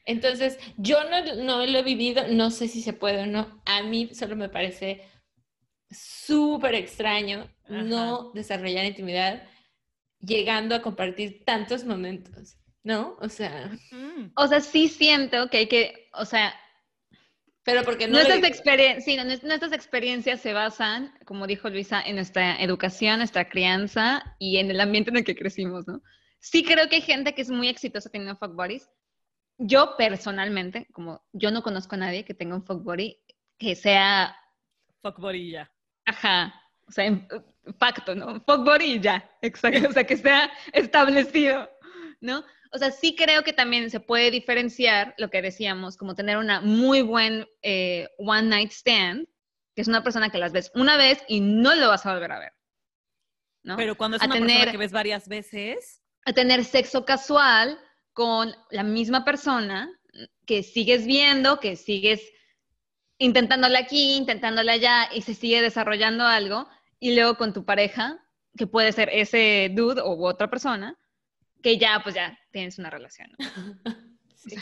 Entonces, 0.04 0.58
yo 0.76 0.98
no, 1.10 1.34
no 1.34 1.66
lo 1.66 1.78
he 1.78 1.82
vivido, 1.82 2.28
no 2.28 2.52
sé 2.52 2.68
si 2.68 2.80
se 2.80 2.92
puede 2.92 3.22
o 3.22 3.26
no. 3.26 3.60
A 3.66 3.82
mí 3.82 4.14
solo 4.14 4.36
me 4.36 4.48
parece 4.48 5.02
súper 5.90 6.76
extraño 6.76 7.50
Ajá. 7.64 7.82
no 7.82 8.32
desarrollar 8.32 8.84
intimidad 8.84 9.42
llegando 10.20 10.74
a 10.74 10.82
compartir 10.82 11.44
tantos 11.44 11.84
momentos, 11.84 12.56
¿no? 12.86 13.16
O 13.20 13.28
sea, 13.28 13.70
Mm. 13.90 14.30
O 14.36 14.46
sea, 14.46 14.60
sí 14.60 14.88
siento 14.88 15.48
que 15.50 15.58
hay 15.58 15.66
que, 15.68 16.08
o 16.12 16.24
sea, 16.24 16.54
pero 17.64 17.82
porque 17.82 18.06
no 18.06 18.12
nuestras, 18.14 18.36
viví. 18.40 18.48
experien- 18.48 19.00
sí, 19.00 19.16
no, 19.16 19.24
nues- 19.24 19.42
nuestras 19.42 19.72
experiencias 19.72 20.40
se 20.40 20.52
basan, 20.52 21.12
como 21.24 21.46
dijo 21.48 21.68
Luisa, 21.68 22.00
en 22.00 22.14
nuestra 22.14 22.56
educación, 22.62 23.18
nuestra 23.18 23.48
crianza 23.48 24.22
y 24.38 24.58
en 24.58 24.70
el 24.70 24.80
ambiente 24.80 25.10
en 25.10 25.16
el 25.16 25.24
que 25.24 25.34
crecimos, 25.34 25.86
¿no? 25.88 26.00
Sí 26.38 26.62
creo 26.64 26.88
que 26.88 26.96
hay 26.96 27.02
gente 27.02 27.34
que 27.34 27.42
es 27.42 27.50
muy 27.50 27.68
exitosa 27.68 28.08
teniendo 28.08 28.36
fuck 28.38 28.54
buddies. 28.54 28.88
Yo 29.58 29.96
personalmente, 29.96 30.86
como 30.92 31.24
yo 31.32 31.50
no 31.50 31.62
conozco 31.62 31.96
a 31.96 31.98
nadie 31.98 32.24
que 32.24 32.34
tenga 32.34 32.54
un 32.54 32.64
fuck 32.64 32.82
buddy 32.84 33.18
que 33.58 33.74
sea, 33.74 34.36
Fuck 35.02 35.18
body 35.18 35.50
ya. 35.52 35.70
ajá, 36.04 36.54
o 36.86 36.92
sea, 36.92 37.06
en- 37.06 37.26
pacto, 37.78 38.14
¿no? 38.14 38.34
Fuck 38.46 38.64
buddy 38.64 39.00
ya, 39.00 39.28
exacto, 39.42 39.88
o 39.88 39.92
sea, 39.92 40.04
que 40.04 40.16
sea 40.16 40.50
establecido, 40.72 41.68
¿no? 42.20 42.44
O 42.72 42.78
sea, 42.78 42.90
sí 42.90 43.14
creo 43.16 43.42
que 43.42 43.52
también 43.52 43.90
se 43.90 44.00
puede 44.00 44.30
diferenciar 44.30 45.14
lo 45.18 45.30
que 45.30 45.42
decíamos, 45.42 45.96
como 45.96 46.14
tener 46.14 46.36
una 46.36 46.60
muy 46.60 47.02
buen 47.02 47.46
eh, 47.62 48.08
one 48.18 48.42
night 48.48 48.70
stand, 48.72 49.26
que 49.74 49.82
es 49.82 49.88
una 49.88 50.02
persona 50.02 50.30
que 50.30 50.38
las 50.38 50.52
ves 50.52 50.70
una 50.74 50.96
vez 50.96 51.22
y 51.28 51.40
no 51.40 51.74
lo 51.74 51.88
vas 51.88 52.04
a 52.06 52.14
volver 52.14 52.32
a 52.32 52.38
ver, 52.38 52.52
¿no? 53.62 53.76
Pero 53.76 53.96
cuando 53.96 54.16
es 54.16 54.22
A 54.22 54.26
una 54.26 54.34
persona 54.34 54.52
tener- 54.58 54.70
que 54.70 54.78
ves 54.78 54.92
varias 54.92 55.28
veces, 55.28 56.02
a 56.24 56.32
tener 56.32 56.64
sexo 56.64 57.04
casual 57.04 57.78
con 58.12 58.54
la 58.70 58.82
misma 58.82 59.24
persona 59.24 59.90
que 60.46 60.62
sigues 60.62 61.06
viendo, 61.06 61.60
que 61.60 61.76
sigues 61.76 62.22
intentándola 63.18 63.78
aquí, 63.80 64.16
intentándola 64.16 64.72
allá 64.72 65.08
y 65.14 65.22
se 65.22 65.34
sigue 65.34 65.62
desarrollando 65.62 66.24
algo, 66.24 66.68
y 66.98 67.14
luego 67.14 67.36
con 67.36 67.52
tu 67.52 67.64
pareja, 67.64 68.18
que 68.56 68.66
puede 68.66 68.92
ser 68.92 69.10
ese 69.12 69.70
dude 69.74 70.02
u 70.02 70.26
otra 70.26 70.48
persona, 70.48 70.98
que 71.66 71.78
ya, 71.78 71.98
pues 72.00 72.14
ya 72.14 72.38
tienes 72.52 72.78
una 72.78 72.90
relación. 72.90 73.28
¿no? 73.36 73.44
Sí. 74.36 74.54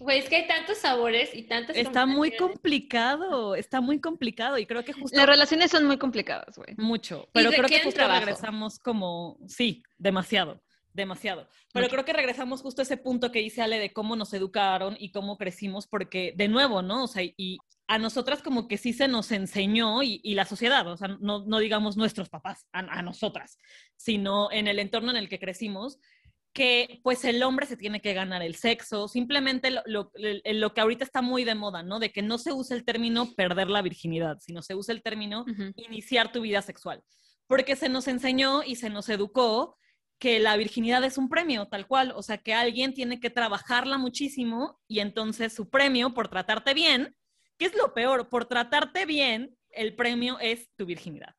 Güey, 0.00 0.18
es 0.18 0.28
que 0.28 0.34
hay 0.34 0.48
tantos 0.48 0.78
sabores 0.78 1.32
y 1.32 1.44
tantas 1.44 1.76
está 1.76 2.04
muy 2.04 2.36
complicado, 2.36 3.54
está 3.54 3.80
muy 3.80 4.00
complicado 4.00 4.58
y 4.58 4.66
creo 4.66 4.84
que 4.84 4.92
justo 4.92 5.16
Las 5.16 5.26
relaciones 5.26 5.70
son 5.70 5.86
muy 5.86 5.96
complicadas, 5.96 6.56
güey. 6.56 6.74
mucho, 6.76 7.28
pero 7.32 7.50
creo 7.50 7.68
que 7.68 7.78
justo 7.84 8.00
trabajo. 8.00 8.20
regresamos 8.20 8.80
como, 8.80 9.38
sí, 9.46 9.84
demasiado, 9.96 10.60
demasiado. 10.92 11.48
Pero 11.72 11.84
Mucho. 11.84 11.92
creo 11.92 12.04
que 12.04 12.12
regresamos 12.14 12.60
justo 12.60 12.82
a 12.82 12.84
ese 12.84 12.96
punto 12.96 13.30
que 13.30 13.38
dice 13.38 13.62
Ale 13.62 13.78
de 13.78 13.92
cómo 13.92 14.16
nos 14.16 14.34
educaron 14.34 14.96
y 14.98 15.12
cómo 15.12 15.38
crecimos, 15.38 15.86
porque 15.86 16.34
de 16.36 16.48
nuevo, 16.48 16.82
¿no? 16.82 17.04
O 17.04 17.06
sea, 17.06 17.22
y 17.22 17.58
a 17.86 17.98
nosotras 17.98 18.42
como 18.42 18.66
que 18.66 18.78
sí 18.78 18.92
se 18.92 19.08
nos 19.08 19.30
enseñó 19.30 20.02
y, 20.02 20.20
y 20.22 20.34
la 20.34 20.46
sociedad, 20.46 20.86
o 20.86 20.96
sea, 20.96 21.08
no, 21.20 21.44
no 21.44 21.58
digamos 21.58 21.96
nuestros 21.96 22.28
papás, 22.28 22.66
a, 22.72 22.80
a 22.80 23.02
nosotras, 23.02 23.58
sino 23.96 24.50
en 24.50 24.68
el 24.68 24.78
entorno 24.78 25.10
en 25.10 25.16
el 25.16 25.28
que 25.28 25.38
crecimos, 25.38 25.98
que 26.54 27.00
pues 27.02 27.24
el 27.24 27.42
hombre 27.42 27.66
se 27.66 27.76
tiene 27.76 28.00
que 28.00 28.14
ganar 28.14 28.40
el 28.40 28.54
sexo, 28.54 29.08
simplemente 29.08 29.70
lo, 29.70 29.82
lo, 29.86 30.12
lo 30.14 30.72
que 30.72 30.80
ahorita 30.80 31.04
está 31.04 31.20
muy 31.20 31.44
de 31.44 31.56
moda, 31.56 31.82
¿no? 31.82 31.98
De 31.98 32.10
que 32.10 32.22
no 32.22 32.38
se 32.38 32.52
usa 32.52 32.76
el 32.76 32.84
término 32.84 33.34
perder 33.34 33.68
la 33.68 33.82
virginidad, 33.82 34.38
sino 34.40 34.62
se 34.62 34.76
usa 34.76 34.94
el 34.94 35.02
término 35.02 35.44
iniciar 35.76 36.30
tu 36.30 36.40
vida 36.40 36.62
sexual. 36.62 37.02
Porque 37.48 37.74
se 37.74 37.88
nos 37.88 38.06
enseñó 38.06 38.62
y 38.62 38.76
se 38.76 38.88
nos 38.88 39.08
educó 39.08 39.76
que 40.20 40.38
la 40.38 40.56
virginidad 40.56 41.02
es 41.02 41.18
un 41.18 41.28
premio, 41.28 41.66
tal 41.66 41.88
cual. 41.88 42.12
O 42.16 42.22
sea, 42.22 42.38
que 42.38 42.54
alguien 42.54 42.94
tiene 42.94 43.18
que 43.18 43.30
trabajarla 43.30 43.98
muchísimo 43.98 44.80
y 44.86 45.00
entonces 45.00 45.52
su 45.52 45.68
premio 45.68 46.14
por 46.14 46.28
tratarte 46.28 46.72
bien, 46.72 47.16
que 47.58 47.66
es 47.66 47.74
lo 47.76 47.94
peor, 47.94 48.28
por 48.28 48.46
tratarte 48.46 49.06
bien, 49.06 49.56
el 49.70 49.94
premio 49.94 50.38
es 50.40 50.68
tu 50.76 50.86
virginidad. 50.86 51.34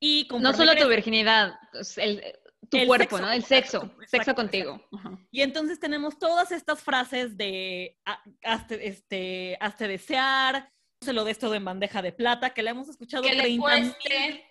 Y 0.00 0.28
No 0.38 0.52
solo 0.52 0.74
tu 0.76 0.88
virginidad, 0.88 1.54
pues, 1.72 1.96
el, 1.98 2.22
tu 2.68 2.76
El 2.78 2.86
cuerpo, 2.86 3.16
sexo, 3.16 3.26
¿no? 3.26 3.32
El 3.32 3.44
sexo, 3.44 3.76
exacto, 3.84 4.06
sexo 4.08 4.34
contigo. 4.34 4.88
Y 5.30 5.42
entonces 5.42 5.78
tenemos 5.80 6.18
todas 6.18 6.52
estas 6.52 6.82
frases 6.82 7.36
de 7.36 7.96
"Ha- 8.04 8.22
hazte, 8.42 8.86
este, 8.88 9.56
hazte 9.60 9.88
desear, 9.88 10.70
se 11.00 11.12
lo 11.12 11.24
des 11.24 11.38
todo 11.38 11.54
en 11.54 11.64
bandeja 11.64 12.02
de 12.02 12.12
plata, 12.12 12.50
que 12.54 12.62
la 12.62 12.70
hemos 12.70 12.88
escuchado 12.88 13.22
Que 13.22 13.34
le 13.34 13.42
30 13.42 13.48
mil 13.50 13.60
cueste. 13.60 14.50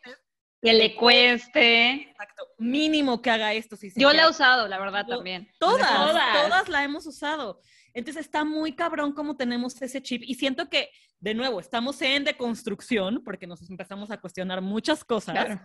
Que 0.61 0.73
le 0.73 0.95
cueste. 0.95 1.91
Exacto. 2.11 2.47
Mínimo 2.57 3.21
que 3.21 3.29
haga 3.31 3.53
esto. 3.53 3.75
Si 3.75 3.89
se 3.89 3.99
Yo 3.99 4.13
la 4.13 4.23
he 4.23 4.29
usado, 4.29 4.67
la 4.67 4.79
verdad, 4.79 5.05
Yo- 5.07 5.15
también. 5.17 5.51
Todas, 5.59 5.87
Todas. 5.89 6.43
todas, 6.43 6.69
la 6.69 6.83
hemos 6.83 7.05
usado. 7.05 7.59
Entonces 7.93 8.25
está 8.25 8.43
muy 8.43 8.73
cabrón 8.75 9.13
cómo 9.13 9.35
tenemos 9.35 9.79
ese 9.81 10.01
chip 10.01 10.23
y 10.25 10.35
siento 10.35 10.69
que, 10.69 10.89
de 11.23 11.33
nuevo, 11.33 11.61
estamos 11.61 12.01
en 12.01 12.25
deconstrucción 12.25 13.23
porque 13.23 13.47
nos 13.47 13.69
empezamos 13.69 14.11
a 14.11 14.19
cuestionar 14.19 14.61
muchas 14.61 15.05
cosas, 15.05 15.33
Claro. 15.33 15.61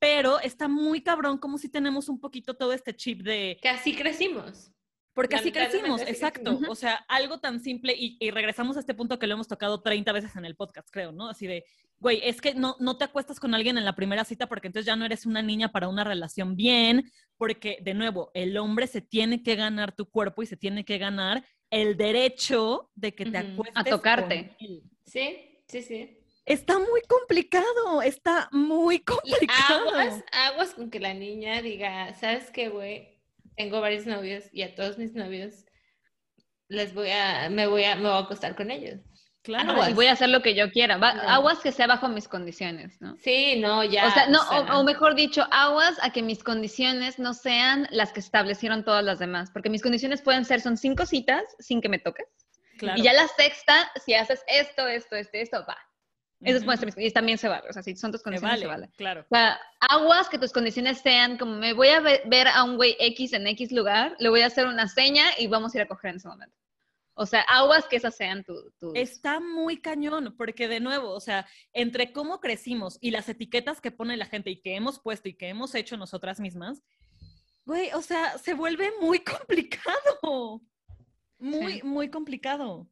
pero 0.00 0.40
está 0.40 0.66
muy 0.66 1.00
cabrón 1.00 1.38
como 1.38 1.58
si 1.58 1.68
tenemos 1.68 2.08
un 2.08 2.18
poquito 2.18 2.54
todo 2.54 2.72
este 2.72 2.96
chip 2.96 3.22
de, 3.22 3.56
Que 3.62 3.68
así 3.68 3.94
crecimos. 3.94 4.72
Porque 5.12 5.36
así 5.36 5.52
crecimos, 5.52 6.02
así 6.02 6.10
exacto. 6.10 6.50
crecimos. 6.50 6.68
O 6.70 6.74
sea, 6.74 7.04
algo 7.06 7.38
tan 7.38 7.60
simple, 7.60 7.94
y, 7.96 8.16
y 8.18 8.32
regresamos 8.32 8.76
a 8.76 8.80
este 8.80 8.94
punto 8.94 9.18
que 9.20 9.28
lo 9.28 9.34
hemos 9.34 9.46
tocado 9.46 9.80
30 9.80 10.10
veces 10.12 10.34
en 10.34 10.44
el 10.44 10.56
podcast, 10.56 10.88
creo, 10.90 11.12
¿no? 11.12 11.28
Así 11.28 11.46
de, 11.46 11.64
güey, 11.98 12.20
es 12.24 12.40
que 12.40 12.54
no, 12.54 12.74
no 12.80 12.96
te 12.96 13.04
acuestas 13.04 13.38
con 13.38 13.54
alguien 13.54 13.78
en 13.78 13.84
la 13.84 13.94
primera 13.94 14.24
cita 14.24 14.48
porque 14.48 14.66
entonces 14.66 14.86
ya 14.86 14.96
no 14.96 15.04
eres 15.04 15.24
una 15.24 15.42
niña 15.42 15.70
para 15.70 15.88
una 15.88 16.02
relación 16.02 16.56
bien, 16.56 17.08
porque, 17.36 17.78
de 17.82 17.94
nuevo, 17.94 18.32
el 18.34 18.56
hombre 18.56 18.88
se 18.88 19.02
tiene 19.02 19.44
que 19.44 19.54
ganar 19.54 19.92
tu 19.94 20.10
cuerpo 20.10 20.42
y 20.42 20.46
se 20.46 20.56
tiene 20.56 20.84
que 20.84 20.98
ganar 20.98 21.44
el 21.70 21.96
derecho 21.96 22.90
de 22.94 23.14
que 23.14 23.26
te. 23.26 23.38
A 23.38 23.40
acuestes 23.40 23.76
A 23.76 23.84
tocarte. 23.84 24.48
con 24.48 24.56
él. 24.66 24.82
Sí, 25.06 25.62
sí, 25.66 25.82
sí. 25.82 26.16
Está 26.46 26.78
muy 26.78 27.00
complicado, 27.02 28.02
está 28.02 28.48
muy 28.50 28.96
Y 28.96 29.00
complicado. 29.00 29.88
aguas, 29.90 30.24
aguas 30.32 30.74
con 30.74 30.90
que 30.90 30.98
la 30.98 31.14
niña 31.14 31.62
diga, 31.62 32.12
¿sabes 32.14 32.50
qué, 32.50 32.68
güey? 32.68 33.20
Tengo 33.56 33.80
varios 33.80 34.06
novios 34.06 34.44
y 34.52 34.62
a 34.62 34.74
todos 34.74 34.98
mis 34.98 35.14
novios 35.14 35.66
les 36.68 36.94
voy 36.94 37.10
a, 37.10 37.48
me 37.50 37.66
voy 37.66 37.84
a, 37.84 37.94
me 37.96 38.02
voy 38.02 38.10
a 38.12 38.18
acostar 38.18 38.56
con 38.56 38.70
ellos. 38.70 39.00
Claro. 39.42 39.70
Aguas. 39.72 39.88
Y 39.90 39.94
voy 39.94 40.06
a 40.06 40.12
hacer 40.12 40.28
lo 40.28 40.42
que 40.42 40.54
yo 40.54 40.70
quiera. 40.70 40.98
Va- 40.98 41.14
No. 41.14 41.22
Aguas 41.22 41.60
que 41.60 41.72
sea 41.72 41.86
bajo 41.86 42.08
mis 42.08 42.28
condiciones, 42.28 43.00
¿no? 43.00 43.16
Sí, 43.16 43.56
no, 43.58 43.82
ya. 43.84 44.06
o 44.08 44.10
sea, 44.10 44.26
no, 44.28 44.40
o 44.78 44.84
mejor 44.84 45.14
dicho, 45.14 45.46
aguas 45.50 45.98
a 46.02 46.10
que 46.12 46.20
mis 46.22 46.44
condiciones 46.44 47.18
no 47.18 47.32
sean 47.32 47.88
las 47.90 48.12
que 48.12 48.20
establecieron 48.20 48.84
todas 48.84 49.02
las 49.02 49.18
demás, 49.18 49.50
porque 49.50 49.70
mis 49.70 49.82
condiciones 49.82 50.20
pueden 50.20 50.44
ser, 50.44 50.60
son 50.60 50.76
cinco 50.76 51.06
citas 51.06 51.42
sin 51.58 51.80
que 51.80 51.88
me 51.88 51.98
toques, 51.98 52.26
claro. 52.78 52.98
y 52.98 53.02
ya 53.02 53.14
la 53.14 53.26
sexta, 53.28 53.90
si 54.04 54.12
haces 54.14 54.42
esto, 54.46 54.86
esto, 54.86 55.16
esto, 55.16 55.30
esto, 55.38 55.64
va. 55.66 55.78
Eso 56.42 56.56
es 56.56 56.62
Ujú. 56.62 56.66
puede 56.74 56.92
ser, 56.92 57.02
y 57.02 57.10
también 57.10 57.36
se 57.38 57.48
vale, 57.48 57.68
o 57.68 57.72
sea, 57.72 57.82
si 57.82 57.94
son 57.96 58.12
tus 58.12 58.22
condiciones, 58.22 58.52
vale, 58.60 58.62
se 58.62 58.66
vale. 58.66 58.90
claro. 58.96 59.20
O 59.30 59.34
sea, 59.34 59.58
aguas 59.80 60.28
que 60.28 60.38
tus 60.38 60.52
condiciones 60.52 60.98
sean 61.00 61.36
como 61.38 61.56
me 61.56 61.72
voy 61.74 61.88
a 61.88 62.00
ve- 62.00 62.22
ver 62.26 62.46
a 62.48 62.62
un 62.64 62.76
güey 62.76 62.94
X 62.98 63.32
en 63.34 63.46
X 63.46 63.72
lugar, 63.72 64.16
le 64.18 64.28
voy 64.30 64.40
a 64.42 64.46
hacer 64.46 64.66
una 64.66 64.86
seña 64.88 65.24
y 65.38 65.46
vamos 65.48 65.74
a 65.74 65.78
ir 65.78 65.82
a 65.82 65.86
coger 65.88 66.10
en 66.12 66.16
ese 66.16 66.28
momento. 66.28 66.54
O 67.22 67.26
sea, 67.26 67.42
aguas 67.42 67.84
que 67.86 67.96
esas 67.96 68.16
sean 68.16 68.42
tu- 68.44 68.70
tus... 68.78 68.92
Está 68.94 69.40
muy 69.40 69.76
cañón, 69.76 70.34
porque 70.38 70.68
de 70.68 70.80
nuevo, 70.80 71.10
o 71.10 71.20
sea, 71.20 71.46
entre 71.74 72.12
cómo 72.12 72.40
crecimos 72.40 72.96
y 73.02 73.10
las 73.10 73.28
etiquetas 73.28 73.82
que 73.82 73.90
pone 73.90 74.16
la 74.16 74.24
gente 74.24 74.48
y 74.48 74.56
que 74.62 74.74
hemos 74.74 74.98
puesto 74.98 75.28
y 75.28 75.34
que 75.34 75.48
hemos 75.48 75.74
hecho 75.74 75.98
nosotras 75.98 76.40
mismas, 76.40 76.82
güey, 77.66 77.90
o 77.92 78.00
sea, 78.00 78.38
se 78.38 78.54
vuelve 78.54 78.90
muy 79.02 79.18
complicado. 79.36 80.62
Muy, 81.38 81.72
Sí. 81.74 81.82
muy 81.82 82.08
complicado. 82.08 82.86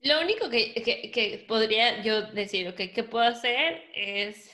Lo 0.00 0.20
único 0.20 0.48
que, 0.48 0.72
que- 0.84 1.10
que 1.10 1.44
podría 1.48 2.02
yo 2.02 2.22
decir, 2.32 2.68
ok, 2.68 2.76
que 2.94 3.02
puedo 3.02 3.24
hacer 3.24 3.82
es 3.96 4.48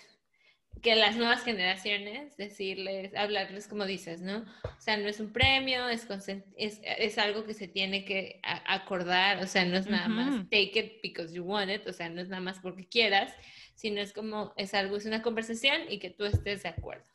que 0.83 0.97
las 0.97 1.17
nuevas 1.17 1.45
generaciones, 1.45 2.37
decirles, 2.37 3.15
hablarles 3.15 3.69
como 3.69 3.87
dices, 3.87 4.21
¿no? 4.21 4.39
O 4.65 4.81
sea, 4.81 4.97
no 4.97 5.09
es 5.09 5.21
un 5.21 5.33
premio, 5.33 5.89
es, 5.89 6.09
es, 6.57 6.81
es 6.83 7.19
algo 7.19 7.45
que 7.45 7.55
se 7.55 7.69
tiene 7.69 8.05
que 8.05 8.41
acordar, 8.43 9.39
o 9.43 9.47
sea, 9.47 9.65
no 9.65 9.77
es 9.77 9.87
nada 9.87 10.09
más 10.09 10.43
take 10.51 10.73
it 10.75 10.93
because 11.01 11.33
you 11.33 11.45
want 11.45 11.71
it, 11.71 11.87
o 11.87 11.93
sea, 11.93 12.09
no 12.09 12.21
es 12.21 12.29
nada 12.29 12.43
más 12.43 12.59
porque 12.59 12.89
quieras, 12.89 13.33
sino 13.77 14.01
es 14.01 14.13
como, 14.13 14.53
es 14.57 14.75
algo, 14.75 14.97
es 14.97 15.07
una 15.07 15.23
conversación 15.23 15.83
y 15.89 16.01
que 16.01 16.11
tú 16.11 16.25
estés 16.25 16.65
de 16.65 16.71
acuerdo. 16.71 17.07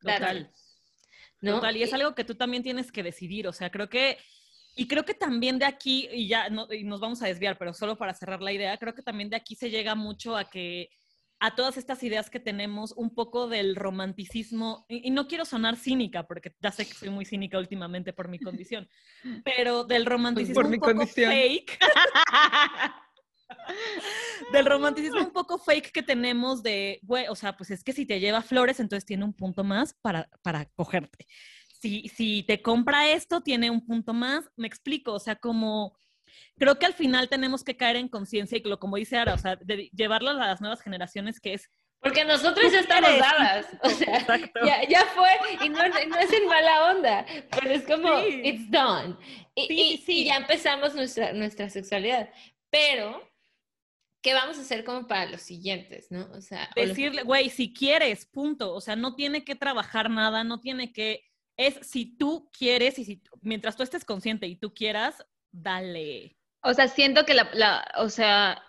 Total. 0.00 0.52
¿No? 1.40 1.56
Total, 1.56 1.76
y 1.76 1.82
es 1.82 1.92
algo 1.92 2.14
que 2.14 2.24
tú 2.24 2.36
también 2.36 2.62
tienes 2.62 2.92
que 2.92 3.02
decidir, 3.02 3.48
o 3.48 3.52
sea, 3.52 3.68
creo 3.68 3.88
que, 3.88 4.16
y 4.76 4.86
creo 4.86 5.04
que 5.04 5.14
también 5.14 5.58
de 5.58 5.64
aquí, 5.64 6.08
y 6.12 6.28
ya 6.28 6.50
no, 6.50 6.72
y 6.72 6.84
nos 6.84 7.00
vamos 7.00 7.20
a 7.20 7.26
desviar, 7.26 7.58
pero 7.58 7.74
solo 7.74 7.96
para 7.96 8.14
cerrar 8.14 8.40
la 8.42 8.52
idea, 8.52 8.78
creo 8.78 8.94
que 8.94 9.02
también 9.02 9.28
de 9.28 9.36
aquí 9.36 9.56
se 9.56 9.70
llega 9.70 9.96
mucho 9.96 10.36
a 10.36 10.48
que, 10.48 10.88
a 11.38 11.54
todas 11.54 11.76
estas 11.76 12.02
ideas 12.02 12.30
que 12.30 12.40
tenemos, 12.40 12.92
un 12.92 13.14
poco 13.14 13.48
del 13.48 13.76
romanticismo, 13.76 14.86
y, 14.88 15.08
y 15.08 15.10
no 15.10 15.28
quiero 15.28 15.44
sonar 15.44 15.76
cínica, 15.76 16.26
porque 16.26 16.54
ya 16.60 16.72
sé 16.72 16.86
que 16.86 16.94
soy 16.94 17.10
muy 17.10 17.24
cínica 17.24 17.58
últimamente 17.58 18.12
por 18.12 18.28
mi 18.28 18.38
condición, 18.38 18.88
pero 19.44 19.84
del 19.84 20.06
romanticismo 20.06 20.54
Por 20.54 20.68
mi 20.68 20.76
un 20.76 20.80
poco 20.80 20.92
condición. 20.94 21.30
fake. 21.30 21.78
del 24.52 24.66
romanticismo 24.66 25.20
un 25.20 25.32
poco 25.32 25.58
fake 25.58 25.92
que 25.92 26.02
tenemos 26.02 26.62
de, 26.62 27.00
güey, 27.02 27.26
o 27.28 27.34
sea, 27.34 27.56
pues 27.56 27.70
es 27.70 27.84
que 27.84 27.92
si 27.92 28.06
te 28.06 28.20
lleva 28.20 28.42
flores, 28.42 28.80
entonces 28.80 29.04
tiene 29.04 29.24
un 29.24 29.34
punto 29.34 29.64
más 29.64 29.94
para, 29.94 30.28
para 30.42 30.64
cogerte. 30.66 31.26
Si, 31.80 32.08
si 32.08 32.42
te 32.44 32.62
compra 32.62 33.10
esto, 33.10 33.42
tiene 33.42 33.70
un 33.70 33.84
punto 33.84 34.14
más. 34.14 34.50
Me 34.56 34.66
explico, 34.66 35.12
o 35.12 35.20
sea, 35.20 35.36
como 35.36 35.96
creo 36.58 36.78
que 36.78 36.86
al 36.86 36.94
final 36.94 37.28
tenemos 37.28 37.62
que 37.64 37.76
caer 37.76 37.96
en 37.96 38.08
conciencia 38.08 38.58
y 38.58 38.62
que 38.62 38.68
lo 38.68 38.78
como 38.78 38.96
dice 38.96 39.16
Ara, 39.16 39.34
o 39.34 39.38
sea, 39.38 39.56
de 39.56 39.90
llevarlo 39.94 40.30
a 40.30 40.34
las 40.34 40.60
nuevas 40.60 40.80
generaciones, 40.82 41.40
que 41.40 41.54
es 41.54 41.68
Porque 42.00 42.24
nosotros 42.24 42.70
ya 42.70 42.80
estamos 42.80 43.10
dadas. 43.18 43.66
O 43.82 43.88
sea, 43.90 44.18
Exacto. 44.18 44.60
ya, 44.64 44.86
ya 44.88 45.04
fue, 45.06 45.30
y 45.64 45.68
no, 45.68 45.78
no 45.88 46.18
es 46.18 46.32
en 46.32 46.46
mala 46.46 46.90
onda, 46.92 47.26
pero 47.50 47.70
es 47.70 47.82
como, 47.84 48.20
Sí. 48.22 48.40
it's 48.44 48.70
done. 48.70 49.16
Y, 49.54 49.66
Sí, 49.66 49.74
y- 49.74 49.96
sí, 49.98 50.12
y 50.20 50.24
ya 50.26 50.36
empezamos 50.36 50.94
nuestra, 50.94 51.32
nuestra 51.32 51.70
sexualidad. 51.70 52.28
Pero, 52.70 53.22
¿qué 54.22 54.34
vamos 54.34 54.58
a 54.58 54.60
hacer 54.62 54.84
como 54.84 55.06
para 55.06 55.26
los 55.26 55.40
siguientes, 55.42 56.08
no? 56.10 56.28
O 56.32 56.40
sea, 56.40 56.68
decirle, 56.76 57.22
güey, 57.22 57.48
si 57.48 57.72
quieres, 57.72 58.26
punto. 58.26 58.74
O 58.74 58.80
sea, 58.80 58.96
no 58.96 59.14
tiene 59.14 59.44
que 59.44 59.54
trabajar 59.54 60.10
nada, 60.10 60.44
no 60.44 60.60
tiene 60.60 60.92
que. 60.92 61.24
Es 61.56 61.78
si 61.86 62.16
tú 62.18 62.50
quieres 62.56 62.98
y 62.98 63.04
si 63.06 63.22
mientras 63.40 63.76
tú 63.76 63.82
estés 63.82 64.04
consciente 64.04 64.46
y 64.46 64.56
tú 64.56 64.74
quieras, 64.74 65.24
dale. 65.52 66.36
O 66.62 66.74
sea, 66.74 66.88
siento 66.88 67.24
que 67.24 67.34
la, 67.34 67.48
la- 67.54 67.86
o 67.98 68.08
sea, 68.08 68.62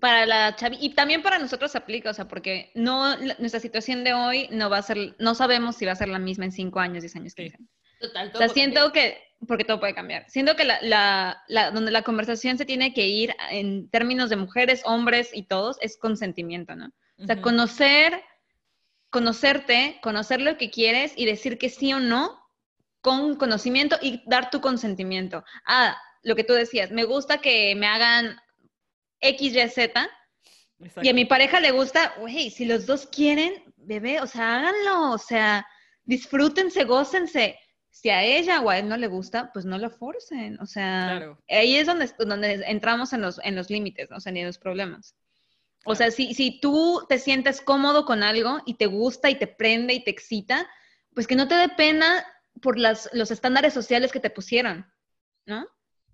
para 0.00 0.24
la 0.26 0.54
chavi, 0.56 0.78
y 0.80 0.90
también 0.94 1.22
para 1.22 1.38
nosotros 1.38 1.74
aplica, 1.76 2.10
o 2.10 2.14
sea, 2.14 2.28
porque 2.28 2.70
no, 2.74 3.16
la- 3.16 3.36
nuestra 3.38 3.60
situación 3.60 4.04
de 4.04 4.14
hoy 4.14 4.48
no 4.52 4.70
va 4.70 4.78
a 4.78 4.82
ser, 4.82 5.16
no 5.18 5.34
sabemos 5.34 5.76
si 5.76 5.84
va 5.84 5.92
a 5.92 5.96
ser 5.96 6.08
la 6.08 6.18
misma 6.18 6.44
en 6.46 6.52
cinco 6.52 6.78
años, 6.80 7.02
diez 7.02 7.16
años, 7.16 7.32
Sí. 7.36 7.42
15 7.42 7.56
años. 7.56 7.70
total, 8.00 8.30
O 8.34 8.38
sea, 8.38 8.48
siento 8.48 8.92
que, 8.92 9.18
porque 9.46 9.64
todo 9.64 9.78
puede 9.80 9.94
cambiar, 9.94 10.24
siento 10.30 10.56
que 10.56 10.64
la, 10.64 10.80
la, 10.80 11.42
la- 11.48 11.70
donde 11.70 11.90
la 11.90 12.02
conversación 12.02 12.56
se 12.56 12.64
tiene 12.64 12.94
que 12.94 13.06
ir 13.08 13.34
en 13.50 13.90
términos 13.90 14.30
de 14.30 14.36
mujeres, 14.36 14.80
hombres 14.86 15.30
y 15.34 15.42
todos, 15.42 15.76
es 15.82 15.98
consentimiento, 15.98 16.74
¿no? 16.76 16.90
O 17.18 17.26
sea, 17.26 17.42
conocer, 17.42 18.22
conocerte, 19.10 19.98
conocer 20.02 20.40
lo 20.40 20.56
que 20.56 20.70
quieres 20.70 21.12
y 21.16 21.26
decir 21.26 21.58
que 21.58 21.68
sí 21.68 21.92
o 21.92 22.00
no 22.00 22.39
con 23.00 23.36
conocimiento 23.36 23.96
y 24.00 24.22
dar 24.26 24.50
tu 24.50 24.60
consentimiento. 24.60 25.44
Ah, 25.66 25.96
lo 26.22 26.36
que 26.36 26.44
tú 26.44 26.52
decías, 26.52 26.90
me 26.90 27.04
gusta 27.04 27.38
que 27.38 27.74
me 27.74 27.86
hagan 27.86 28.36
X, 29.20 29.54
Y, 29.54 29.68
Z 29.68 30.08
y 31.02 31.08
a 31.10 31.14
mi 31.14 31.26
pareja 31.26 31.60
le 31.60 31.72
gusta, 31.72 32.14
güey, 32.18 32.50
si 32.50 32.64
los 32.64 32.86
dos 32.86 33.06
quieren, 33.06 33.52
bebé, 33.76 34.20
o 34.20 34.26
sea, 34.26 34.56
háganlo, 34.58 35.12
o 35.12 35.18
sea, 35.18 35.66
disfrútense, 36.04 36.84
gócense. 36.84 37.58
Si 37.90 38.08
a 38.08 38.22
ella 38.22 38.60
o 38.62 38.70
a 38.70 38.78
él 38.78 38.88
no 38.88 38.96
le 38.96 39.08
gusta, 39.08 39.50
pues 39.52 39.64
no 39.66 39.76
lo 39.76 39.90
forcen, 39.90 40.58
o 40.60 40.66
sea, 40.66 41.06
Claro. 41.18 41.38
ahí 41.48 41.76
es 41.76 41.86
donde, 41.86 42.10
donde 42.18 42.64
entramos 42.66 43.12
en 43.12 43.20
los, 43.20 43.40
en 43.44 43.56
los 43.56 43.68
límites, 43.68 44.08
¿no? 44.10 44.16
o 44.16 44.20
sea, 44.20 44.32
ni 44.32 44.40
en 44.40 44.46
los 44.46 44.58
problemas. 44.58 45.16
O 45.84 45.94
Claro. 45.94 45.96
sea, 45.96 46.10
si, 46.10 46.32
si 46.34 46.60
tú 46.60 47.04
te 47.08 47.18
sientes 47.18 47.60
cómodo 47.60 48.04
con 48.04 48.22
algo 48.22 48.60
y 48.64 48.74
te 48.74 48.86
gusta 48.86 49.28
y 49.28 49.34
te 49.34 49.48
prende 49.48 49.92
y 49.92 50.04
te 50.04 50.10
excita, 50.10 50.66
pues 51.14 51.26
que 51.26 51.34
no 51.36 51.48
te 51.48 51.56
dé 51.56 51.68
pena 51.68 52.24
por 52.60 52.78
las, 52.78 53.08
los 53.12 53.30
estándares 53.30 53.72
sociales 53.74 54.12
que 54.12 54.20
te 54.20 54.30
pusieron, 54.30 54.86
¿no? 55.46 55.66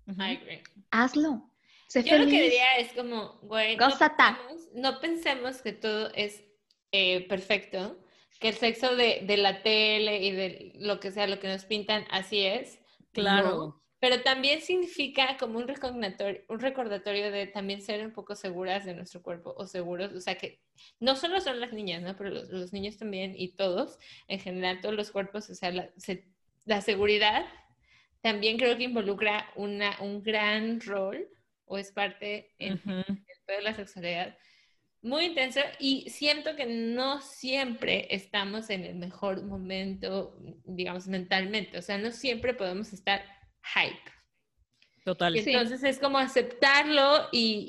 Ujú. 0.07 0.21
I 0.21 0.37
agree. 0.37 0.63
Hazlo. 0.91 1.51
Sé 1.87 2.03
Yo 2.03 2.17
lo 2.17 2.25
que 2.25 2.41
diría 2.41 2.77
es 2.77 2.91
como, 2.93 3.39
güey, 3.43 3.77
no 3.77 3.87
pensemos, 3.87 4.69
no 4.73 4.99
pensemos 4.99 5.61
que 5.61 5.71
todo 5.73 6.11
es 6.13 6.43
eh, 6.91 7.27
perfecto, 7.27 7.99
que 8.39 8.49
el 8.49 8.55
sexo 8.55 8.95
de, 8.95 9.21
de 9.25 9.37
la 9.37 9.63
tele 9.63 10.21
y 10.21 10.31
de 10.31 10.73
lo 10.75 10.99
que 10.99 11.11
sea, 11.11 11.27
lo 11.27 11.39
que 11.39 11.47
nos 11.47 11.65
pintan, 11.65 12.05
así 12.11 12.45
es. 12.45 12.79
Claro. 13.13 13.49
No. 13.49 13.83
Pero 13.99 14.21
también 14.21 14.61
significa 14.61 15.37
como 15.39 15.57
un 15.57 15.67
recordatorio, 15.67 16.41
un 16.49 16.59
recordatorio 16.59 17.31
de 17.31 17.47
también 17.47 17.81
ser 17.81 18.05
un 18.05 18.13
poco 18.13 18.35
seguras 18.35 18.85
de 18.85 18.93
nuestro 18.93 19.23
cuerpo 19.23 19.55
o 19.57 19.65
seguros, 19.65 20.13
o 20.13 20.21
sea 20.21 20.37
que 20.37 20.61
no 20.99 21.15
solo 21.15 21.41
son 21.41 21.59
las 21.59 21.73
niñas, 21.73 22.03
¿no? 22.03 22.15
Pero 22.15 22.29
los, 22.29 22.49
los 22.49 22.73
niños 22.73 22.97
también 22.97 23.33
y 23.35 23.53
todos, 23.55 23.97
en 24.27 24.39
general, 24.39 24.81
todos 24.81 24.93
los 24.93 25.09
cuerpos, 25.09 25.49
o 25.49 25.55
sea, 25.55 25.71
la, 25.71 25.89
se- 25.97 26.27
la 26.67 26.81
seguridad 26.81 27.45
también 28.21 28.57
creo 28.57 28.77
que 28.77 28.83
involucra 28.83 29.49
una, 29.55 29.97
un 30.01 30.21
gran 30.21 30.79
rol 30.81 31.27
o 31.65 31.77
es 31.77 31.91
parte 31.91 32.53
en 32.59 32.77
pedo 32.77 33.57
de 33.57 33.61
la 33.63 33.73
sexualidad 33.73 34.37
muy 35.01 35.25
intenso 35.25 35.61
y 35.79 36.09
siento 36.09 36.55
que 36.55 36.65
no 36.65 37.21
siempre 37.21 38.07
estamos 38.13 38.69
en 38.69 38.83
el 38.83 38.95
mejor 38.95 39.43
momento, 39.43 40.37
digamos, 40.65 41.07
mentalmente, 41.07 41.77
o 41.77 41.81
sea, 41.81 41.97
no 41.97 42.11
siempre 42.11 42.53
podemos 42.53 42.91
estar 42.93 43.23
hype. 43.73 44.16
Total. 45.07 45.33
Y 45.37 45.41
Sí. 45.41 45.51
entonces 45.51 45.85
es 45.85 45.99
como 45.99 46.17
aceptarlo 46.17 47.29
y, 47.31 47.63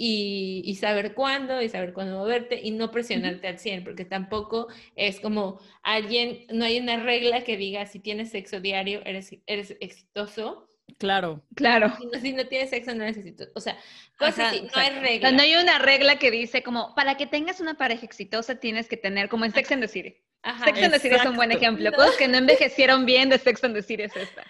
y- 0.65 0.69
y 0.69 0.75
saber 0.75 1.15
cuándo 1.15 1.63
y 1.63 1.69
saber 1.69 1.93
cuándo 1.93 2.19
moverte 2.19 2.59
y 2.61 2.73
no 2.73 2.91
presionarte 2.91 3.47
al 3.47 3.61
100, 3.61 3.85
porque 3.85 4.05
tampoco 4.05 4.67
es 4.97 5.21
como 5.21 5.61
alguien, 5.85 6.47
no 6.53 6.65
hay 6.65 6.81
una 6.81 6.97
regla 6.97 7.45
que 7.45 7.57
diga 7.57 7.87
si 7.87 8.01
tienes 8.01 8.31
sexo 8.31 8.59
diario 8.59 9.03
eres, 9.05 9.37
eres 9.47 9.77
exitoso, 9.79 10.69
Claro. 10.99 11.45
Claro. 11.55 11.93
si 11.97 12.07
no, 12.07 12.19
si 12.21 12.33
no 12.33 12.47
tienes 12.49 12.71
sexo 12.71 12.93
no 12.93 13.05
eres 13.05 13.19
exitoso. 13.19 13.53
O 13.55 13.61
sea, 13.61 13.79
cosas 14.19 14.39
Ajá, 14.41 14.49
así, 14.49 14.61
no 14.63 14.67
exacto. 14.67 14.81
hay 14.97 14.99
regla. 15.01 15.31
no 15.31 15.43
hay 15.43 15.55
una 15.55 15.79
regla 15.79 16.19
que 16.19 16.33
dice 16.33 16.65
como, 16.65 16.93
para 16.97 17.17
que 17.17 17.27
tengas 17.27 17.61
una 17.61 17.75
pareja 17.75 18.05
exitosa 18.05 18.59
tienes 18.59 18.89
que 18.89 18.97
tener, 18.97 19.29
como 19.29 19.45
en 19.45 19.53
Sex 19.53 19.71
and 19.71 19.83
the 19.83 19.87
City. 19.89 20.17
Ajá. 20.43 20.65
Sex 20.65 20.83
and 20.83 20.93
the 20.93 20.99
City 20.99 21.15
es 21.15 21.25
un 21.25 21.37
buen 21.37 21.53
ejemplo. 21.53 21.93
Cosas 21.93 22.17
que 22.17 22.27
no 22.27 22.37
envejecieron 22.39 23.07
bien 23.07 23.29
de 23.29 23.39
Sex 23.39 23.63
and 23.63 23.77
the 23.77 23.83
City 23.83 24.03
es 24.03 24.17
esta. 24.17 24.45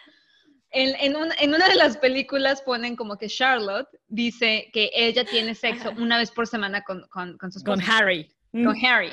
En, 0.70 0.94
en, 0.96 1.16
un- 1.16 1.32
en 1.38 1.54
una 1.54 1.66
de 1.68 1.74
las 1.76 1.96
películas 1.96 2.60
ponen 2.62 2.94
como 2.94 3.16
que 3.16 3.28
Charlotte 3.28 3.88
dice 4.06 4.68
que 4.72 4.90
ella 4.94 5.24
tiene 5.24 5.54
sexo 5.54 5.90
Ajá. 5.90 6.00
una 6.00 6.18
vez 6.18 6.30
por 6.30 6.46
semana 6.46 6.82
con, 6.82 7.06
con, 7.08 7.38
con 7.38 7.50
su 7.52 7.62
Con 7.62 7.80
esposo, 7.80 7.96
Harry. 7.98 8.30
con 8.52 8.76
Harry. 8.84 9.10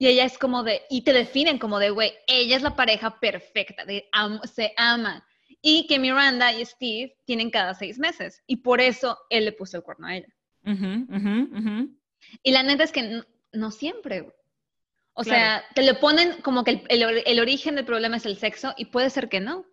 Y 0.00 0.06
ella 0.08 0.24
es 0.24 0.38
como 0.38 0.62
de, 0.64 0.82
y 0.90 1.02
te 1.02 1.12
definen 1.12 1.58
como 1.58 1.78
de, 1.78 1.90
güey, 1.90 2.12
ella 2.26 2.56
es 2.56 2.62
la 2.62 2.74
pareja 2.76 3.18
perfecta, 3.20 3.84
de 3.84 4.08
am- 4.12 4.40
se 4.44 4.72
aman. 4.76 5.22
Y 5.60 5.86
que 5.88 5.98
Miranda 5.98 6.52
y 6.52 6.64
Steve 6.64 7.16
tienen 7.24 7.50
cada 7.50 7.74
seis 7.74 7.98
meses. 7.98 8.42
Y 8.46 8.56
por 8.56 8.80
eso 8.80 9.18
él 9.30 9.44
le 9.44 9.52
puso 9.52 9.76
el 9.76 9.82
cuerno 9.82 10.06
a 10.06 10.16
ella. 10.16 10.28
Ujú, 10.64 11.06
ujú, 11.16 11.58
ujú. 11.58 11.98
Y 12.44 12.52
la 12.52 12.62
neta 12.62 12.84
es 12.84 12.92
que 12.92 13.02
no, 13.02 13.24
no 13.52 13.70
siempre, 13.72 14.20
güey. 14.20 14.34
O 15.14 15.22
Claro. 15.24 15.38
sea, 15.40 15.64
te 15.74 15.82
lo 15.84 15.98
ponen 15.98 16.40
como 16.42 16.62
que 16.62 16.82
el, 16.88 17.02
el 17.02 17.22
el 17.26 17.40
origen 17.40 17.74
del 17.74 17.84
problema 17.84 18.16
es 18.18 18.26
el 18.26 18.36
sexo 18.38 18.72
y 18.76 18.84
puede 18.86 19.10
ser 19.10 19.28
que 19.28 19.40
no. 19.40 19.64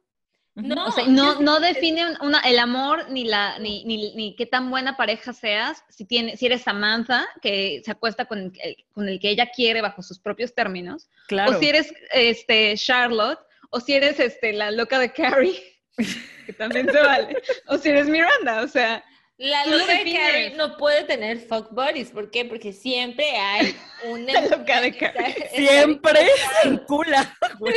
No, 0.55 0.85
O 0.85 0.91
sea, 0.91 1.05
no, 1.05 1.41
no 1.41 1.59
define 1.59 2.05
un- 2.11 2.17
una, 2.21 2.39
el 2.39 2.59
amor 2.59 3.09
ni, 3.09 3.25
la, 3.25 3.59
ni, 3.59 3.83
ni, 3.83 4.15
ni 4.15 4.35
qué 4.37 4.45
tan 4.45 4.69
buena 4.69 4.95
pareja 4.95 5.33
seas. 5.33 5.83
Si, 5.89 6.05
tiene, 6.05 6.37
si 6.37 6.45
eres 6.45 6.61
Samantha, 6.61 7.27
que 7.41 7.81
se 7.83 7.91
acuesta 7.91 8.23
con 8.25 8.53
el, 8.63 8.77
con 8.93 9.09
el 9.09 9.19
que 9.19 9.29
ella 9.31 9.49
quiere 9.53 9.81
bajo 9.81 10.01
sus 10.01 10.17
propios 10.17 10.55
términos, 10.55 11.09
Claro. 11.27 11.51
o 11.57 11.59
si 11.59 11.67
eres 11.67 11.93
este, 12.13 12.73
Charlotte, 12.77 13.39
o 13.69 13.81
si 13.81 13.93
eres 13.95 14.17
este, 14.19 14.53
la 14.53 14.71
loca 14.71 14.97
de 14.97 15.11
Carrie, 15.11 15.61
que 16.45 16.53
también 16.53 16.89
se 16.89 16.99
vale, 17.01 17.35
o 17.67 17.77
si 17.77 17.89
eres 17.89 18.07
Miranda, 18.07 18.61
o 18.61 18.67
sea, 18.69 19.03
La 19.37 19.65
loca 19.65 19.93
de. 20.03 20.13
Carrie 20.13 20.49
no 20.55 20.77
puede 20.77 21.03
tener 21.03 21.39
fuck 21.39 21.71
buddies. 21.71 22.09
¿Por 22.11 22.31
qué? 22.31 22.45
Porque 22.45 22.71
siempre 22.71 23.31
hay 23.35 23.75
una... 24.05 24.31
La 24.41 24.41
loca 24.57 24.79
de 24.81 24.95
Carrie. 24.95 25.49
Siempre 25.53 26.19
se 26.61 26.69
encula, 26.69 27.37
güey. 27.59 27.73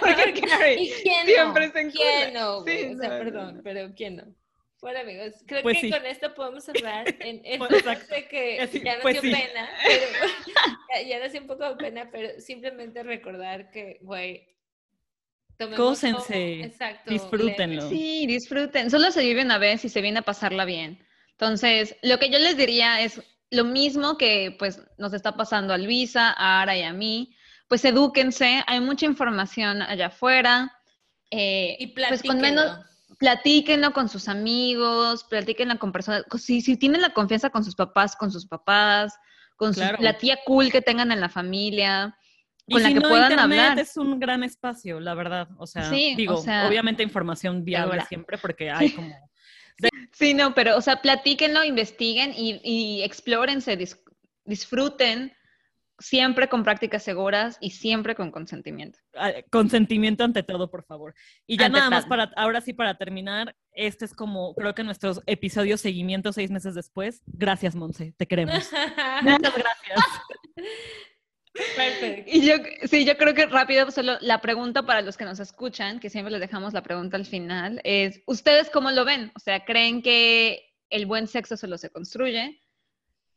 porque 0.00 0.40
Carrie 0.42 0.82
¿Y 0.82 0.90
quién 1.02 1.26
siempre 1.26 1.66
no? 1.68 1.72
se 1.72 1.80
encula. 1.80 2.02
¿Quién 2.04 2.34
no? 2.34 2.64
Sí, 2.64 2.94
o 2.94 2.98
sea, 2.98 3.08
no, 3.08 3.18
perdón, 3.24 3.56
no. 3.56 3.62
pero 3.62 3.90
¿quién 3.96 4.16
no? 4.16 4.24
Bueno, 4.82 5.00
amigos, 5.00 5.32
creo 5.46 5.62
Pues 5.62 5.76
que 5.76 5.86
sí. 5.86 5.90
con 5.90 6.04
esto 6.04 6.34
podemos 6.34 6.64
cerrar. 6.64 7.08
En, 7.20 7.40
en 7.44 7.58
Pues, 7.58 7.82
sé 8.08 8.28
que 8.28 8.60
Así, 8.60 8.82
ya 8.84 8.94
nos 8.94 9.02
pues 9.02 9.14
dio 9.14 9.22
sí. 9.22 9.30
pena, 9.30 9.70
pero 9.82 10.06
ya, 10.94 11.02
ya 11.08 11.18
nos 11.20 11.32
dio 11.32 11.40
un 11.40 11.46
poco 11.46 11.68
de 11.70 11.76
pena, 11.76 12.10
pero 12.12 12.38
simplemente 12.40 13.02
recordar 13.02 13.70
que, 13.70 13.98
güey, 14.02 14.46
todo- 15.58 15.74
exacto, 16.64 17.10
disfrútenlo. 17.10 17.88
Sí, 17.88 18.26
disfruten. 18.26 18.90
Solo 18.90 19.10
se 19.10 19.22
vive 19.22 19.42
una 19.42 19.58
vez 19.58 19.84
y 19.84 19.88
se 19.88 20.00
viene 20.00 20.18
a 20.20 20.22
pasarla 20.22 20.64
bien. 20.64 21.04
Entonces, 21.32 21.96
lo 22.02 22.18
que 22.18 22.30
yo 22.30 22.38
les 22.38 22.56
diría 22.56 23.00
es 23.00 23.22
lo 23.50 23.64
mismo 23.64 24.16
que 24.18 24.54
pues 24.58 24.80
nos 24.98 25.12
está 25.12 25.36
pasando 25.36 25.72
a 25.74 25.78
Luisa, 25.78 26.30
a 26.36 26.62
Ara 26.62 26.76
y 26.76 26.82
a 26.82 26.92
mí. 26.92 27.34
Pues 27.68 27.84
edúquense, 27.84 28.62
hay 28.66 28.80
mucha 28.80 29.06
información 29.06 29.82
allá 29.82 30.06
afuera. 30.06 30.72
eh, 31.32 31.76
Y 31.80 31.88
pues 31.88 32.22
con 32.22 32.40
menos, 32.40 32.78
platíquenlo. 33.18 33.92
con 33.92 34.08
sus 34.08 34.28
amigos, 34.28 35.24
platíquenlo 35.24 35.76
con 35.78 35.90
personas, 35.92 36.22
con- 36.28 36.38
si, 36.38 36.60
si 36.60 36.76
tienen 36.76 37.00
la 37.02 37.10
confianza 37.10 37.50
con 37.50 37.64
sus 37.64 37.74
papás, 37.74 38.14
con 38.14 38.30
sus 38.30 38.46
papás, 38.46 39.12
con 39.56 39.72
Claro. 39.72 39.98
la 40.00 40.18
tía 40.18 40.38
cool 40.44 40.70
que 40.70 40.82
tengan 40.82 41.10
en 41.12 41.20
la 41.20 41.28
familia, 41.28 42.16
Y 42.66 42.72
con 42.74 42.82
la 42.82 42.88
si 42.88 42.94
que 42.94 43.00
no, 43.00 43.08
puedan 43.08 43.30
Internet 43.32 43.60
hablar. 43.60 43.78
es 43.78 43.96
un 43.96 44.18
gran 44.18 44.42
espacio, 44.42 44.98
la 45.00 45.14
verdad. 45.14 45.48
O 45.58 45.66
sea, 45.66 45.88
Sí, 45.88 46.12
o 46.14 46.16
digo, 46.16 46.36
sea, 46.38 46.66
obviamente 46.68 47.02
información 47.02 47.64
viable 47.64 48.02
siempre 48.08 48.38
porque 48.38 48.70
hay 48.70 48.90
como... 48.94 49.14
Sí, 50.12 50.32
no, 50.34 50.54
pero, 50.54 50.76
o 50.76 50.80
sea, 50.80 51.02
platíquenlo, 51.02 51.62
investiguen 51.62 52.32
y, 52.34 52.60
y 52.64 53.02
explórense, 53.02 53.78
dis- 53.78 54.00
disfruten 54.44 55.32
siempre 55.98 56.48
con 56.48 56.62
prácticas 56.64 57.02
seguras 57.02 57.56
y 57.60 57.70
siempre 57.70 58.14
con 58.14 58.30
consentimiento. 58.30 58.98
ah, 59.14 59.32
consentimiento 59.50 60.24
ante 60.24 60.42
todo, 60.42 60.70
por 60.70 60.84
favor. 60.84 61.14
Y 61.46 61.56
ya 61.58 61.66
Ante 61.66 61.78
nada 61.78 61.90
más 61.90 62.06
para, 62.06 62.24
ahora 62.36 62.60
sí 62.62 62.72
para 62.72 62.96
terminar, 62.98 63.54
este 63.72 64.04
es 64.06 64.12
como, 64.14 64.54
creo 64.54 64.74
que 64.74 64.82
nuestros 64.84 65.20
episodios 65.26 65.80
seguimiento 65.80 66.32
seis 66.32 66.50
meses 66.50 66.74
después. 66.74 67.22
Gracias, 67.26 67.74
Monse, 67.76 68.12
te 68.16 68.26
queremos. 68.26 68.54
Muchas 69.22 69.54
gracias. 69.54 70.00
Perfecto. 71.76 72.30
Y 72.30 72.46
yo, 72.46 72.54
sí, 72.84 73.04
yo 73.04 73.16
creo 73.16 73.34
que 73.34 73.46
rápido, 73.46 73.90
solo 73.90 74.16
la 74.20 74.40
pregunta 74.40 74.82
para 74.84 75.02
los 75.02 75.16
que 75.16 75.24
nos 75.24 75.40
escuchan, 75.40 76.00
que 76.00 76.10
siempre 76.10 76.32
les 76.32 76.40
dejamos 76.40 76.72
la 76.72 76.82
pregunta 76.82 77.16
al 77.16 77.26
final, 77.26 77.80
es, 77.84 78.20
¿ustedes 78.26 78.70
cómo 78.70 78.90
lo 78.90 79.04
ven? 79.04 79.32
O 79.34 79.38
sea, 79.38 79.64
¿creen 79.64 80.02
que 80.02 80.74
el 80.90 81.06
buen 81.06 81.26
sexo 81.26 81.56
solo 81.56 81.78
se 81.78 81.90
construye? 81.90 82.60